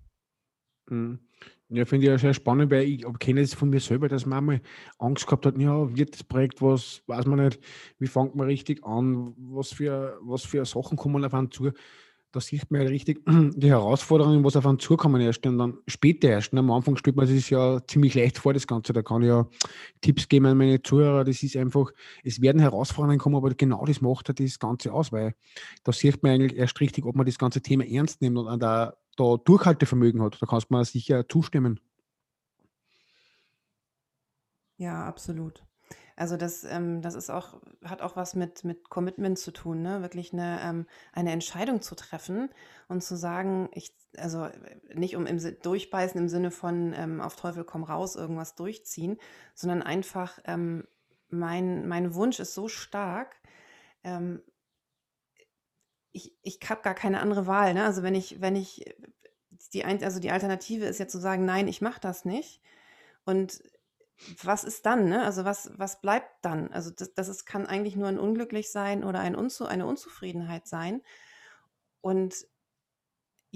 Mhm. 0.88 1.20
Ja, 1.68 1.84
finde 1.84 2.06
ich 2.06 2.10
ja 2.12 2.18
sehr 2.18 2.32
spannend, 2.34 2.70
weil 2.70 2.84
ich 2.84 3.04
kenne 3.18 3.40
es 3.40 3.54
von 3.54 3.70
mir 3.70 3.80
selber, 3.80 4.08
dass 4.08 4.24
man 4.24 4.38
einmal 4.38 4.60
Angst 4.98 5.26
gehabt 5.26 5.46
hat, 5.46 5.58
ja, 5.58 5.96
wird 5.96 6.14
das 6.14 6.22
Projekt 6.22 6.62
was, 6.62 7.02
weiß 7.08 7.26
man 7.26 7.40
nicht, 7.44 7.58
wie 7.98 8.06
fängt 8.06 8.36
man 8.36 8.46
richtig 8.46 8.84
an, 8.84 9.34
was 9.36 9.72
für, 9.72 10.16
was 10.22 10.44
für 10.44 10.64
Sachen 10.64 10.96
kommen 10.96 11.24
auf 11.24 11.34
einen 11.34 11.50
zu. 11.50 11.72
Da 12.32 12.40
sieht 12.40 12.70
man 12.70 12.82
ja 12.82 12.88
richtig 12.88 13.20
die 13.56 13.68
Herausforderungen, 13.68 14.44
was 14.44 14.56
auf 14.56 14.66
einen 14.66 14.78
zukommen 14.78 15.20
erst 15.22 15.44
und 15.46 15.58
dann 15.58 15.78
später 15.88 16.28
erst. 16.28 16.54
Am 16.54 16.70
Anfang 16.70 16.96
stellt 16.96 17.16
man 17.16 17.26
sich 17.26 17.50
ja 17.50 17.80
ziemlich 17.86 18.14
leicht 18.14 18.38
vor, 18.38 18.52
das 18.54 18.66
Ganze. 18.66 18.92
Da 18.92 19.02
kann 19.02 19.22
ich 19.22 19.28
ja 19.28 19.46
Tipps 20.02 20.28
geben 20.28 20.46
an 20.46 20.58
meine 20.58 20.82
Zuhörer. 20.82 21.24
Das 21.24 21.42
ist 21.42 21.56
einfach, 21.56 21.92
es 22.22 22.40
werden 22.42 22.60
Herausforderungen 22.60 23.18
kommen, 23.18 23.36
aber 23.36 23.50
genau 23.54 23.84
das 23.86 24.00
macht 24.02 24.28
halt 24.28 24.38
das 24.40 24.58
Ganze 24.58 24.92
aus, 24.92 25.12
weil 25.12 25.34
da 25.82 25.92
sieht 25.92 26.22
man 26.22 26.32
eigentlich 26.32 26.56
erst 26.56 26.78
richtig, 26.80 27.06
ob 27.06 27.16
man 27.16 27.26
das 27.26 27.38
ganze 27.38 27.62
Thema 27.62 27.86
ernst 27.86 28.20
nimmt 28.20 28.38
und 28.38 28.60
da 28.62 28.94
da 29.16 29.36
Durchhaltevermögen 29.36 30.22
hat. 30.22 30.40
Da 30.40 30.46
kannst 30.46 30.70
du 30.70 30.74
mir 30.74 30.84
sicher 30.84 31.28
zustimmen. 31.28 31.80
Ja, 34.76 35.06
absolut. 35.06 35.64
Also 36.16 36.38
das, 36.38 36.64
ähm, 36.64 37.02
das 37.02 37.14
ist 37.14 37.30
auch, 37.30 37.60
hat 37.84 38.00
auch 38.00 38.16
was 38.16 38.34
mit, 38.34 38.64
mit 38.64 38.88
Commitment 38.88 39.38
zu 39.38 39.50
tun, 39.50 39.82
ne? 39.82 40.00
Wirklich 40.00 40.32
eine, 40.32 40.60
ähm, 40.62 40.86
eine 41.12 41.30
Entscheidung 41.30 41.82
zu 41.82 41.94
treffen 41.94 42.48
und 42.88 43.02
zu 43.02 43.16
sagen, 43.16 43.68
ich, 43.72 43.94
also 44.16 44.48
nicht 44.94 45.16
um 45.16 45.26
im 45.26 45.38
Durchbeißen 45.60 46.18
im 46.18 46.28
Sinne 46.28 46.50
von 46.50 46.94
ähm, 46.96 47.20
auf 47.20 47.36
Teufel 47.36 47.64
komm 47.64 47.84
raus 47.84 48.16
irgendwas 48.16 48.54
durchziehen, 48.54 49.18
sondern 49.54 49.82
einfach 49.82 50.38
ähm, 50.44 50.84
mein, 51.28 51.86
mein 51.86 52.14
Wunsch 52.14 52.40
ist 52.40 52.54
so 52.54 52.68
stark, 52.68 53.36
ähm, 54.02 54.42
ich, 56.16 56.34
ich 56.42 56.58
habe 56.68 56.82
gar 56.82 56.94
keine 56.94 57.20
andere 57.20 57.46
Wahl. 57.46 57.74
Ne? 57.74 57.84
Also 57.84 58.02
wenn 58.02 58.14
ich, 58.14 58.40
wenn 58.40 58.56
ich, 58.56 58.84
die, 59.72 59.84
also 59.84 60.18
die 60.18 60.30
Alternative 60.30 60.86
ist 60.86 60.98
ja 60.98 61.06
zu 61.06 61.18
sagen, 61.18 61.44
nein, 61.44 61.68
ich 61.68 61.82
mache 61.82 62.00
das 62.00 62.24
nicht. 62.24 62.62
Und 63.24 63.62
was 64.42 64.64
ist 64.64 64.86
dann? 64.86 65.08
Ne? 65.10 65.22
Also 65.22 65.44
was, 65.44 65.70
was 65.76 66.00
bleibt 66.00 66.30
dann? 66.42 66.72
Also 66.72 66.90
das, 66.90 67.12
das 67.12 67.28
ist, 67.28 67.44
kann 67.44 67.66
eigentlich 67.66 67.96
nur 67.96 68.08
ein 68.08 68.18
Unglücklich 68.18 68.70
sein 68.70 69.04
oder 69.04 69.20
ein 69.20 69.36
Unzu, 69.36 69.66
eine 69.66 69.86
Unzufriedenheit 69.86 70.66
sein. 70.66 71.02
Und 72.00 72.46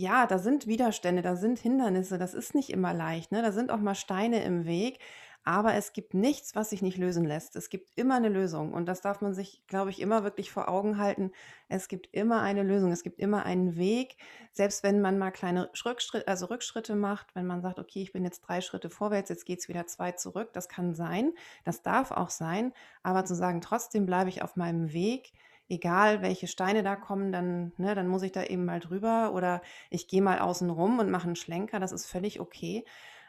ja, 0.00 0.26
da 0.26 0.38
sind 0.38 0.66
Widerstände, 0.66 1.23
da 1.23 1.37
sind 1.37 1.59
Hindernisse, 1.59 2.19
das 2.19 2.35
ist 2.35 2.54
nicht 2.54 2.71
immer 2.71 2.95
leicht. 2.95 3.33
Ne? 3.33 3.42
Da 3.42 3.52
sind 3.52 3.71
auch 3.71 3.80
mal 3.80 3.95
Steine 3.95 4.42
im 4.45 4.64
Weg. 4.64 4.99
Aber 5.42 5.73
es 5.75 5.95
gibt 5.95 6.12
nichts, 6.12 6.54
was 6.54 6.69
sich 6.69 6.83
nicht 6.83 6.99
lösen 6.99 7.25
lässt. 7.25 7.57
Es 7.57 7.71
gibt 7.71 7.90
immer 7.97 8.16
eine 8.16 8.28
Lösung. 8.28 8.75
Und 8.75 8.85
das 8.87 9.00
darf 9.00 9.23
man 9.23 9.33
sich, 9.33 9.62
glaube 9.69 9.88
ich, 9.88 9.99
immer 9.99 10.23
wirklich 10.23 10.52
vor 10.52 10.69
Augen 10.69 10.99
halten. 10.99 11.33
Es 11.69 11.88
gibt 11.88 12.09
immer 12.12 12.42
eine 12.42 12.62
Lösung. 12.62 12.92
Es 12.92 13.02
gibt 13.02 13.19
immer 13.19 13.47
einen 13.47 13.76
Weg. 13.76 14.19
Selbst 14.52 14.83
wenn 14.83 15.00
man 15.00 15.19
mal 15.19 15.30
kleine 15.30 15.71
Rückschritte, 15.83 16.28
also 16.28 16.47
Rückschritte 16.47 16.95
macht, 16.95 17.35
wenn 17.35 17.47
man 17.47 17.62
sagt, 17.62 17.78
okay, 17.78 18.02
ich 18.02 18.12
bin 18.12 18.23
jetzt 18.23 18.40
drei 18.40 18.61
Schritte 18.61 18.90
vorwärts, 18.90 19.30
jetzt 19.30 19.47
geht 19.47 19.61
es 19.61 19.69
wieder 19.69 19.87
zwei 19.87 20.12
zurück. 20.12 20.50
Das 20.52 20.69
kann 20.69 20.95
sein. 20.95 21.33
Das 21.64 21.83
darf 21.83 22.11
auch 22.11 22.30
sein. 22.30 22.75
Aber 23.02 23.25
zu 23.25 23.35
sagen, 23.35 23.62
trotzdem 23.62 24.04
bleibe 24.04 24.28
ich 24.28 24.42
auf 24.42 24.57
meinem 24.57 24.92
Weg, 24.92 25.33
egal 25.70 26.20
welche 26.20 26.46
Steine 26.46 26.82
da 26.82 26.96
kommen, 26.96 27.32
dann, 27.32 27.72
ne, 27.78 27.94
dann 27.94 28.08
muss 28.08 28.22
ich 28.22 28.32
da 28.32 28.44
eben 28.44 28.64
mal 28.64 28.80
drüber 28.80 29.32
oder 29.34 29.62
ich 29.88 30.08
gehe 30.08 30.20
mal 30.20 30.40
außen 30.40 30.68
rum 30.68 30.98
und 30.98 31.10
mache 31.10 31.26
einen 31.26 31.36
Schlenker, 31.36 31.80
das 31.80 31.92
ist 31.92 32.06
völlig 32.06 32.40
okay. 32.40 32.84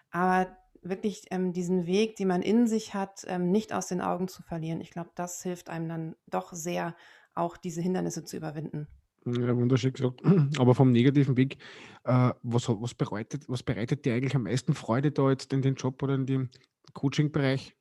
Aber 0.10 0.58
wirklich 0.82 1.26
ähm, 1.32 1.54
diesen 1.54 1.86
Weg, 1.86 2.16
den 2.16 2.28
man 2.28 2.42
in 2.42 2.68
sich 2.68 2.94
hat, 2.94 3.24
ähm, 3.28 3.52
nicht 3.52 3.72
aus 3.72 3.88
den 3.88 4.02
Augen 4.02 4.28
zu 4.28 4.42
verlieren. 4.42 4.82
Ich 4.82 4.92
glaube, 4.92 5.12
das 5.16 5.44
hilft 5.44 5.70
einem 5.70 5.88
dann 5.88 6.16
doch 6.28 6.54
sehr, 6.54 6.96
auch 7.34 7.56
diese 7.56 7.82
Hindernisse 7.82 8.26
zu 8.26 8.36
überwinden. 8.36 8.88
Ja, 9.26 9.56
wunderschön 9.56 9.94
gesagt. 9.94 10.22
Aber 10.58 10.74
vom 10.74 10.92
negativen 10.92 11.38
Weg, 11.38 11.58
äh, 12.04 12.32
was, 12.42 12.68
was, 12.68 12.96
bereitet, 12.96 13.48
was 13.48 13.62
bereitet 13.62 14.06
dir 14.06 14.16
eigentlich 14.16 14.36
am 14.36 14.44
meisten 14.44 14.74
Freude 14.74 15.12
da 15.12 15.30
jetzt 15.30 15.54
in 15.54 15.62
den 15.62 15.76
Job 15.76 16.02
oder 16.02 16.16
in 16.16 16.26
dem 16.26 16.50
Coaching-Bereich? 16.94 17.76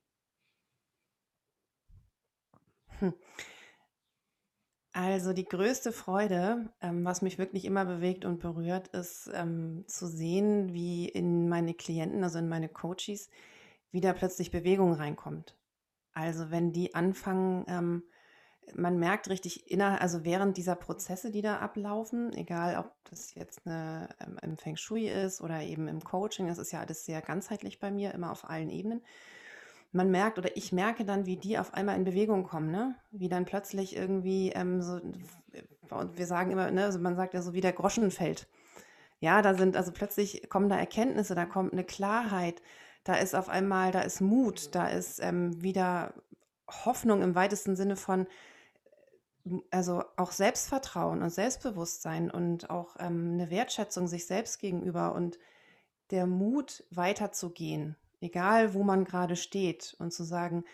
Also 5.02 5.32
die 5.32 5.46
größte 5.46 5.92
Freude, 5.92 6.68
ähm, 6.82 7.06
was 7.06 7.22
mich 7.22 7.38
wirklich 7.38 7.64
immer 7.64 7.86
bewegt 7.86 8.26
und 8.26 8.38
berührt, 8.38 8.88
ist 8.88 9.30
ähm, 9.32 9.82
zu 9.86 10.06
sehen, 10.06 10.74
wie 10.74 11.08
in 11.08 11.48
meine 11.48 11.72
Klienten, 11.72 12.22
also 12.22 12.38
in 12.38 12.50
meine 12.50 12.68
Coaches, 12.68 13.30
wieder 13.92 14.12
plötzlich 14.12 14.50
Bewegung 14.50 14.92
reinkommt. 14.92 15.56
Also 16.12 16.50
wenn 16.50 16.72
die 16.72 16.94
anfangen, 16.94 17.64
ähm, 17.68 18.02
man 18.74 18.98
merkt 18.98 19.30
richtig 19.30 19.70
inner, 19.70 20.02
also 20.02 20.22
während 20.22 20.58
dieser 20.58 20.74
Prozesse, 20.74 21.30
die 21.30 21.40
da 21.40 21.60
ablaufen, 21.60 22.34
egal 22.34 22.76
ob 22.76 22.92
das 23.08 23.34
jetzt 23.34 23.66
eine, 23.66 24.10
ähm, 24.20 24.36
im 24.42 24.58
Feng 24.58 24.76
Shui 24.76 25.08
ist 25.08 25.40
oder 25.40 25.62
eben 25.62 25.88
im 25.88 26.04
Coaching, 26.04 26.46
das 26.46 26.58
ist 26.58 26.72
ja 26.72 26.80
alles 26.80 27.06
sehr 27.06 27.22
ganzheitlich 27.22 27.80
bei 27.80 27.90
mir, 27.90 28.12
immer 28.12 28.30
auf 28.30 28.50
allen 28.50 28.68
Ebenen 28.68 29.00
man 29.92 30.10
merkt 30.10 30.38
oder 30.38 30.56
ich 30.56 30.72
merke 30.72 31.04
dann, 31.04 31.26
wie 31.26 31.36
die 31.36 31.58
auf 31.58 31.74
einmal 31.74 31.96
in 31.96 32.04
Bewegung 32.04 32.44
kommen, 32.44 32.70
ne? 32.70 32.94
Wie 33.10 33.28
dann 33.28 33.44
plötzlich 33.44 33.96
irgendwie 33.96 34.50
ähm, 34.50 34.80
so, 34.82 35.00
und 35.90 36.18
wir 36.18 36.26
sagen 36.26 36.50
immer, 36.52 36.70
ne, 36.70 36.84
also 36.84 36.98
man 36.98 37.16
sagt 37.16 37.34
ja 37.34 37.42
so, 37.42 37.52
wie 37.52 37.60
der 37.60 37.72
Groschen 37.72 38.10
fällt. 38.10 38.48
Ja, 39.20 39.42
da 39.42 39.54
sind, 39.54 39.76
also 39.76 39.92
plötzlich 39.92 40.48
kommen 40.48 40.68
da 40.68 40.78
Erkenntnisse, 40.78 41.34
da 41.34 41.44
kommt 41.44 41.72
eine 41.72 41.84
Klarheit, 41.84 42.62
da 43.04 43.14
ist 43.14 43.34
auf 43.34 43.48
einmal, 43.48 43.92
da 43.92 44.00
ist 44.00 44.20
Mut, 44.20 44.74
da 44.74 44.86
ist 44.88 45.20
ähm, 45.20 45.60
wieder 45.62 46.14
Hoffnung 46.68 47.22
im 47.22 47.34
weitesten 47.34 47.76
Sinne 47.76 47.96
von, 47.96 48.26
also 49.70 50.04
auch 50.16 50.32
Selbstvertrauen 50.32 51.22
und 51.22 51.30
Selbstbewusstsein 51.30 52.30
und 52.30 52.70
auch 52.70 52.96
ähm, 52.98 53.32
eine 53.34 53.50
Wertschätzung 53.50 54.06
sich 54.06 54.26
selbst 54.26 54.58
gegenüber 54.58 55.14
und 55.14 55.38
der 56.10 56.26
Mut 56.26 56.84
weiterzugehen 56.90 57.96
egal 58.20 58.74
wo 58.74 58.82
man 58.82 59.04
gerade 59.04 59.36
steht 59.36 59.94
und 59.98 60.12
zu 60.12 60.24
sagen, 60.24 60.64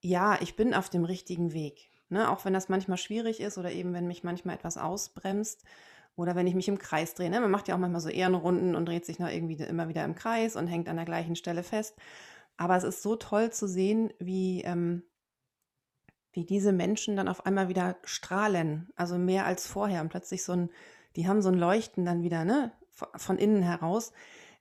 ja, 0.00 0.38
ich 0.40 0.56
bin 0.56 0.74
auf 0.74 0.88
dem 0.88 1.04
richtigen 1.04 1.52
Weg. 1.52 1.90
Ne? 2.08 2.30
Auch 2.30 2.44
wenn 2.44 2.52
das 2.52 2.68
manchmal 2.68 2.98
schwierig 2.98 3.40
ist 3.40 3.58
oder 3.58 3.72
eben 3.72 3.92
wenn 3.92 4.06
mich 4.06 4.24
manchmal 4.24 4.54
etwas 4.54 4.76
ausbremst 4.76 5.64
oder 6.14 6.34
wenn 6.34 6.46
ich 6.46 6.54
mich 6.54 6.68
im 6.68 6.78
Kreis 6.78 7.14
drehe. 7.14 7.30
Ne? 7.30 7.40
Man 7.40 7.50
macht 7.50 7.68
ja 7.68 7.74
auch 7.74 7.78
manchmal 7.78 8.00
so 8.00 8.08
Ehrenrunden 8.08 8.74
und 8.74 8.86
dreht 8.86 9.04
sich 9.04 9.18
noch 9.18 9.28
irgendwie 9.28 9.56
immer 9.62 9.88
wieder 9.88 10.04
im 10.04 10.14
Kreis 10.14 10.56
und 10.56 10.66
hängt 10.66 10.88
an 10.88 10.96
der 10.96 11.04
gleichen 11.04 11.36
Stelle 11.36 11.62
fest. 11.62 11.96
Aber 12.56 12.76
es 12.76 12.84
ist 12.84 13.02
so 13.02 13.16
toll 13.16 13.50
zu 13.52 13.68
sehen, 13.68 14.12
wie, 14.18 14.62
ähm, 14.62 15.02
wie 16.32 16.44
diese 16.44 16.72
Menschen 16.72 17.16
dann 17.16 17.28
auf 17.28 17.44
einmal 17.44 17.68
wieder 17.68 17.96
strahlen, 18.04 18.90
also 18.96 19.18
mehr 19.18 19.44
als 19.44 19.66
vorher 19.66 20.00
und 20.00 20.08
plötzlich 20.08 20.42
so 20.44 20.52
ein, 20.52 20.70
die 21.16 21.28
haben 21.28 21.42
so 21.42 21.48
ein 21.50 21.58
Leuchten 21.58 22.04
dann 22.04 22.22
wieder 22.22 22.44
ne, 22.44 22.72
von 23.16 23.38
innen 23.38 23.62
heraus, 23.62 24.12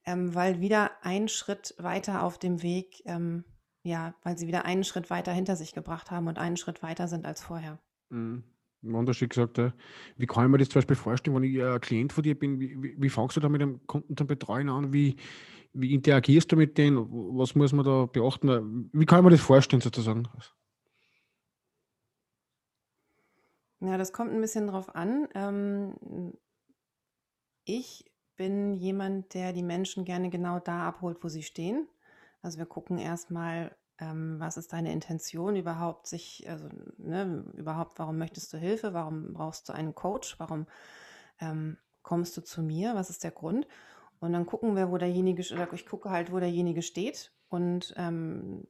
ähm, 0.06 0.36
weil 0.36 0.62
wieder 0.62 0.92
ein 1.04 1.28
Schritt 1.28 1.76
weiter 1.78 2.24
auf 2.24 2.38
dem 2.38 2.62
Weg, 2.62 3.02
ähm, 3.06 3.44
ja, 3.84 4.16
weil 4.24 4.38
sie 4.38 4.48
wieder 4.48 4.66
einen 4.66 4.84
Schritt 4.84 5.10
weiter 5.10 5.32
hinter 5.32 5.56
sich 5.56 5.74
gebracht 5.74 6.12
haben 6.12 6.28
und 6.28 6.40
einen 6.40 6.58
Schritt 6.58 6.84
weiter 6.84 7.08
sind 7.08 7.26
als 7.26 7.44
vorher. 7.44 7.80
Mhm. 8.10 8.44
Wunderschön 8.82 9.30
gesagt. 9.30 9.58
Ja. 9.58 9.74
Wie 10.16 10.28
kann 10.28 10.46
ich 10.46 10.52
mir 10.52 10.58
das 10.60 10.70
zum 10.70 10.80
Beispiel 10.80 10.96
vorstellen, 10.96 11.36
wenn 11.36 11.44
ich 11.44 11.62
ein 11.62 11.82
Klient 11.82 12.14
von 12.14 12.24
dir 12.24 12.38
bin? 12.38 12.60
Wie, 12.60 12.82
wie, 12.82 12.96
wie 13.00 13.10
fangst 13.10 13.36
du 13.36 13.42
da 13.42 13.50
mit 13.50 13.62
dem 13.62 13.86
Kunden 13.88 14.16
zum 14.16 14.28
Betreuen 14.28 14.70
an? 14.70 14.94
Wie, 14.94 15.16
wie 15.74 15.94
interagierst 15.94 16.52
du 16.52 16.56
mit 16.56 16.78
denen? 16.78 16.98
Was 17.38 17.56
muss 17.56 17.74
man 17.74 17.86
da 17.86 18.06
beachten? 18.06 18.90
Wie 18.94 19.06
kann 19.06 19.20
ich 19.20 19.24
mir 19.26 19.32
das 19.32 19.42
vorstellen 19.42 19.82
sozusagen? 19.82 20.28
Ja, 23.80 23.98
das 23.98 24.14
kommt 24.14 24.32
ein 24.32 24.42
bisschen 24.42 24.68
drauf 24.68 24.94
an. 24.96 25.28
Ähm, 25.34 26.34
ich 27.66 28.06
bin 28.36 28.74
jemand, 28.76 29.34
der 29.34 29.54
die 29.54 29.64
Menschen 29.64 30.06
gerne 30.06 30.30
genau 30.30 30.60
da 30.60 30.88
abholt, 30.88 31.24
wo 31.24 31.28
sie 31.28 31.44
stehen. 31.44 31.88
Also 32.42 32.58
wir 32.58 32.66
gucken 32.66 32.98
erstmal, 32.98 33.76
ähm, 34.00 34.36
was 34.40 34.58
ist 34.58 34.74
deine 34.74 34.92
Intention 34.92 35.56
überhaupt, 35.56 36.08
sich, 36.08 36.46
also 36.50 36.68
ne, 36.98 37.46
überhaupt, 37.56 37.98
warum 37.98 38.18
möchtest 38.18 38.52
du 38.54 38.58
Hilfe, 38.58 38.94
warum 38.94 39.34
brauchst 39.34 39.70
du 39.70 39.74
einen 39.74 39.96
Coach, 39.96 40.40
warum 40.40 40.68
ähm, 41.40 41.78
kommst 42.04 42.36
du 42.38 42.42
zu 42.42 42.62
mir, 42.62 42.96
was 42.96 43.10
ist 43.10 43.24
der 43.24 43.32
Grund? 43.32 43.68
Und 44.20 44.34
dann 44.34 44.46
gucken 44.46 44.76
wir, 44.76 44.92
wo 44.92 44.98
derjenige, 44.98 45.44
oder 45.54 45.72
ich 45.74 45.86
gucke 45.86 46.10
halt, 46.10 46.32
wo 46.32 46.40
derjenige 46.40 46.82
steht 46.82 47.32
und 47.50 47.94
ähm, 47.98 48.68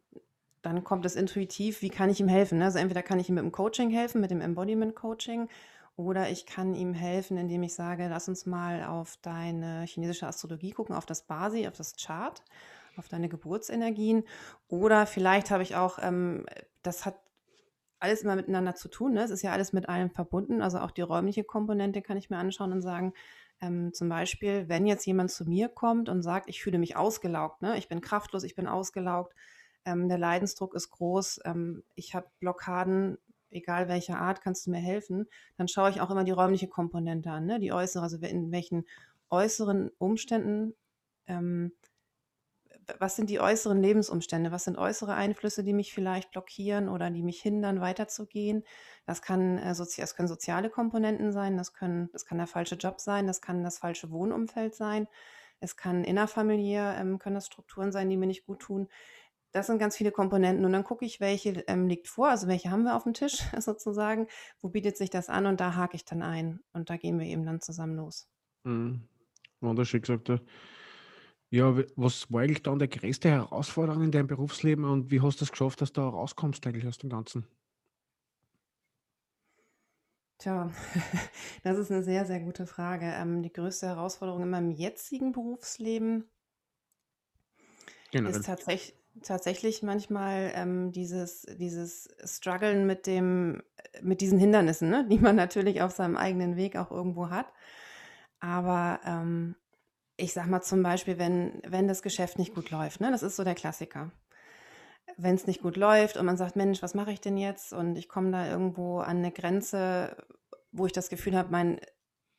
dann 0.61 0.83
kommt 0.83 1.05
es 1.05 1.15
intuitiv, 1.15 1.81
wie 1.81 1.89
kann 1.89 2.09
ich 2.09 2.19
ihm 2.19 2.27
helfen? 2.27 2.57
Ne? 2.57 2.65
Also 2.65 2.79
entweder 2.79 3.03
kann 3.03 3.19
ich 3.19 3.29
ihm 3.29 3.35
mit 3.35 3.43
dem 3.43 3.51
Coaching 3.51 3.91
helfen, 3.91 4.21
mit 4.21 4.31
dem 4.31 4.41
Embodiment 4.41 4.95
Coaching 4.95 5.47
oder 5.97 6.29
ich 6.29 6.45
kann 6.45 6.75
ihm 6.75 6.93
helfen, 6.93 7.37
indem 7.37 7.63
ich 7.63 7.73
sage, 7.73 8.07
lass 8.09 8.27
uns 8.27 8.45
mal 8.45 8.83
auf 8.83 9.17
deine 9.21 9.83
chinesische 9.85 10.27
Astrologie 10.27 10.71
gucken, 10.71 10.95
auf 10.95 11.05
das 11.05 11.23
Basi, 11.23 11.67
auf 11.67 11.75
das 11.75 11.95
Chart, 11.95 12.41
auf 12.97 13.07
deine 13.07 13.29
Geburtsenergien. 13.29 14.23
Oder 14.67 15.05
vielleicht 15.05 15.51
habe 15.51 15.63
ich 15.63 15.75
auch, 15.75 15.99
ähm, 16.01 16.45
das 16.83 17.05
hat 17.05 17.15
alles 17.99 18.23
immer 18.23 18.35
miteinander 18.35 18.75
zu 18.75 18.89
tun. 18.89 19.13
Ne? 19.13 19.23
Es 19.23 19.31
ist 19.31 19.41
ja 19.41 19.51
alles 19.51 19.73
mit 19.73 19.89
allem 19.89 20.11
verbunden. 20.11 20.61
Also 20.61 20.79
auch 20.79 20.91
die 20.91 21.01
räumliche 21.01 21.43
Komponente 21.43 22.01
kann 22.01 22.17
ich 22.17 22.29
mir 22.29 22.37
anschauen 22.37 22.71
und 22.73 22.81
sagen, 22.81 23.13
Ähm, 23.61 23.93
zum 23.93 24.09
Beispiel, 24.09 24.67
wenn 24.67 24.85
jetzt 24.85 25.05
jemand 25.05 25.31
zu 25.31 25.45
mir 25.45 25.69
kommt 25.69 26.09
und 26.09 26.21
sagt, 26.23 26.49
ich 26.49 26.61
fühle 26.61 26.77
mich 26.77 26.97
ausgelaugt, 26.97 27.61
ne? 27.61 27.77
ich 27.77 27.87
bin 27.87 28.01
kraftlos, 28.01 28.43
ich 28.43 28.53
bin 28.53 28.67
ausgelaugt, 28.67 29.33
ähm, 29.85 30.09
der 30.09 30.17
Leidensdruck 30.17 30.75
ist 30.75 30.89
groß, 30.91 31.39
ähm, 31.45 31.83
ich 31.95 32.13
habe 32.15 32.27
Blockaden, 32.41 33.17
egal 33.55 33.87
welcher 33.87 34.19
Art, 34.19 34.41
kannst 34.41 34.65
du 34.65 34.71
mir 34.71 34.79
helfen, 34.79 35.27
dann 35.57 35.67
schaue 35.67 35.89
ich 35.89 36.01
auch 36.01 36.11
immer 36.11 36.23
die 36.23 36.31
räumliche 36.31 36.67
Komponente 36.67 37.31
an, 37.31 37.45
ne? 37.45 37.59
die 37.59 37.71
äußere, 37.71 38.03
also 38.03 38.17
in 38.17 38.51
welchen 38.51 38.85
äußeren 39.29 39.89
Umständen 39.97 40.75
ähm, 41.27 41.71
was 42.99 43.15
sind 43.15 43.29
die 43.29 43.39
äußeren 43.39 43.81
Lebensumstände? 43.81 44.51
Was 44.51 44.65
sind 44.65 44.77
äußere 44.77 45.13
Einflüsse, 45.13 45.63
die 45.63 45.73
mich 45.73 45.93
vielleicht 45.93 46.31
blockieren 46.31 46.89
oder 46.89 47.09
die 47.09 47.23
mich 47.23 47.41
hindern, 47.41 47.81
weiterzugehen? 47.81 48.63
Das, 49.05 49.21
kann, 49.21 49.57
äh, 49.57 49.73
sozi 49.73 50.01
das 50.01 50.15
können 50.15 50.27
soziale 50.27 50.69
Komponenten 50.69 51.31
sein, 51.31 51.57
das, 51.57 51.73
können, 51.73 52.09
das 52.11 52.25
kann 52.25 52.37
der 52.37 52.47
falsche 52.47 52.75
Job 52.75 52.99
sein, 52.99 53.27
das 53.27 53.41
kann 53.41 53.63
das 53.63 53.79
falsche 53.79 54.11
Wohnumfeld 54.11 54.75
sein, 54.75 55.07
es 55.59 55.77
kann 55.77 56.03
innerfamiliär, 56.03 56.97
ähm, 56.99 57.19
können 57.19 57.35
das 57.35 57.47
Strukturen 57.47 57.91
sein, 57.91 58.09
die 58.09 58.17
mir 58.17 58.27
nicht 58.27 58.45
gut 58.45 58.59
tun. 58.59 58.87
Das 59.55 59.67
sind 59.67 59.79
ganz 59.79 59.95
viele 59.95 60.11
Komponenten 60.11 60.65
und 60.65 60.73
dann 60.73 60.83
gucke 60.83 61.05
ich, 61.05 61.21
welche 61.21 61.63
ähm, 61.67 61.87
liegt 61.87 62.09
vor, 62.09 62.27
also 62.27 62.49
welche 62.49 62.71
haben 62.71 62.83
wir 62.83 62.93
auf 62.93 63.03
dem 63.03 63.13
Tisch 63.13 63.37
sozusagen, 63.57 64.27
wo 64.59 64.67
bietet 64.67 64.97
sich 64.97 65.09
das 65.09 65.29
an 65.29 65.45
und 65.45 65.61
da 65.61 65.75
hake 65.75 65.95
ich 65.95 66.03
dann 66.03 66.21
ein 66.21 66.59
und 66.73 66.89
da 66.89 66.97
gehen 66.97 67.17
wir 67.19 67.25
eben 67.25 67.45
dann 67.45 67.61
zusammen 67.61 67.95
los. 67.95 68.27
Mhm. 68.65 69.07
Wunderschön 69.61 70.01
gesagt. 70.01 70.27
Ja. 70.27 70.39
Ja, 71.51 71.73
was 71.95 72.29
war 72.33 72.41
eigentlich 72.41 72.63
dann 72.63 72.79
die 72.79 72.89
größte 72.89 73.29
Herausforderung 73.29 74.03
in 74.03 74.11
deinem 74.11 74.27
Berufsleben 74.27 74.83
und 74.83 75.09
wie 75.09 75.21
hast 75.21 75.39
du 75.39 75.45
es 75.45 75.51
geschafft, 75.51 75.79
dass 75.79 75.93
du 75.93 76.01
da 76.01 76.09
rauskommst 76.09 76.67
eigentlich 76.67 76.85
aus 76.85 76.97
dem 76.97 77.09
Ganzen? 77.09 77.47
Tja, 80.37 80.69
das 81.63 81.77
ist 81.77 81.93
eine 81.93 82.03
sehr, 82.03 82.25
sehr 82.25 82.41
gute 82.41 82.67
Frage. 82.67 83.05
Ähm, 83.05 83.41
die 83.41 83.53
größte 83.53 83.87
Herausforderung 83.87 84.43
in 84.43 84.49
meinem 84.49 84.71
jetzigen 84.71 85.31
Berufsleben 85.31 86.29
ist 88.11 88.11
Generell. 88.11 88.41
Tatsäch 89.21 89.55
tatsächlich 89.57 89.83
manchmal, 89.83 90.51
ähm, 90.55 90.91
dieses 90.91 91.43
dieses 91.59 92.09
Struggeln 92.23 92.85
mit 92.85 93.07
dem 93.07 93.61
mit 94.01 94.21
diesen 94.21 94.39
Hindernissen, 94.39 94.89
ne, 94.89 95.07
die 95.09 95.19
man 95.19 95.35
natürlich 95.35 95.81
auf 95.81 95.91
seinem 95.91 96.17
eigenen 96.17 96.55
Weg 96.57 96.75
auch 96.77 96.91
irgendwo 96.91 97.29
hat. 97.29 97.47
Aber, 98.39 98.99
ähm 99.05 99.55
ich 100.17 100.33
sage 100.33 100.49
mal 100.49 100.61
zum 100.61 100.83
Beispiel, 100.83 101.19
wenn 101.19 101.61
wenn 101.67 101.87
das 101.87 102.01
Geschäft 102.03 102.39
nicht 102.39 102.55
gut 102.55 102.71
läuft, 102.71 103.01
ne? 103.01 103.11
Das 103.11 103.23
ist 103.23 103.35
so 103.37 103.43
der 103.43 103.55
Klassiker. 103.55 104.11
Wenn 105.17 105.35
es 105.35 105.47
nicht 105.47 105.61
gut 105.61 105.77
läuft 105.77 106.17
und 106.17 106.25
man 106.25 106.37
sagt: 106.37 106.55
„Mensch, 106.55 106.81
was 106.81 106.93
mache 106.93 107.11
ich 107.11 107.21
denn 107.21 107.37
jetzt?“ 107.37 107.73
Und 107.73 107.95
ich 107.95 108.09
komme 108.09 108.31
da 108.31 108.47
irgendwo 108.49 108.99
an 108.99 109.17
eine 109.17 109.31
Grenze, 109.31 110.17
wo 110.71 110.85
ich 110.85 110.91
das 110.93 111.09
Gefühl 111.09 111.37
habe, 111.37 111.51
mein 111.51 111.79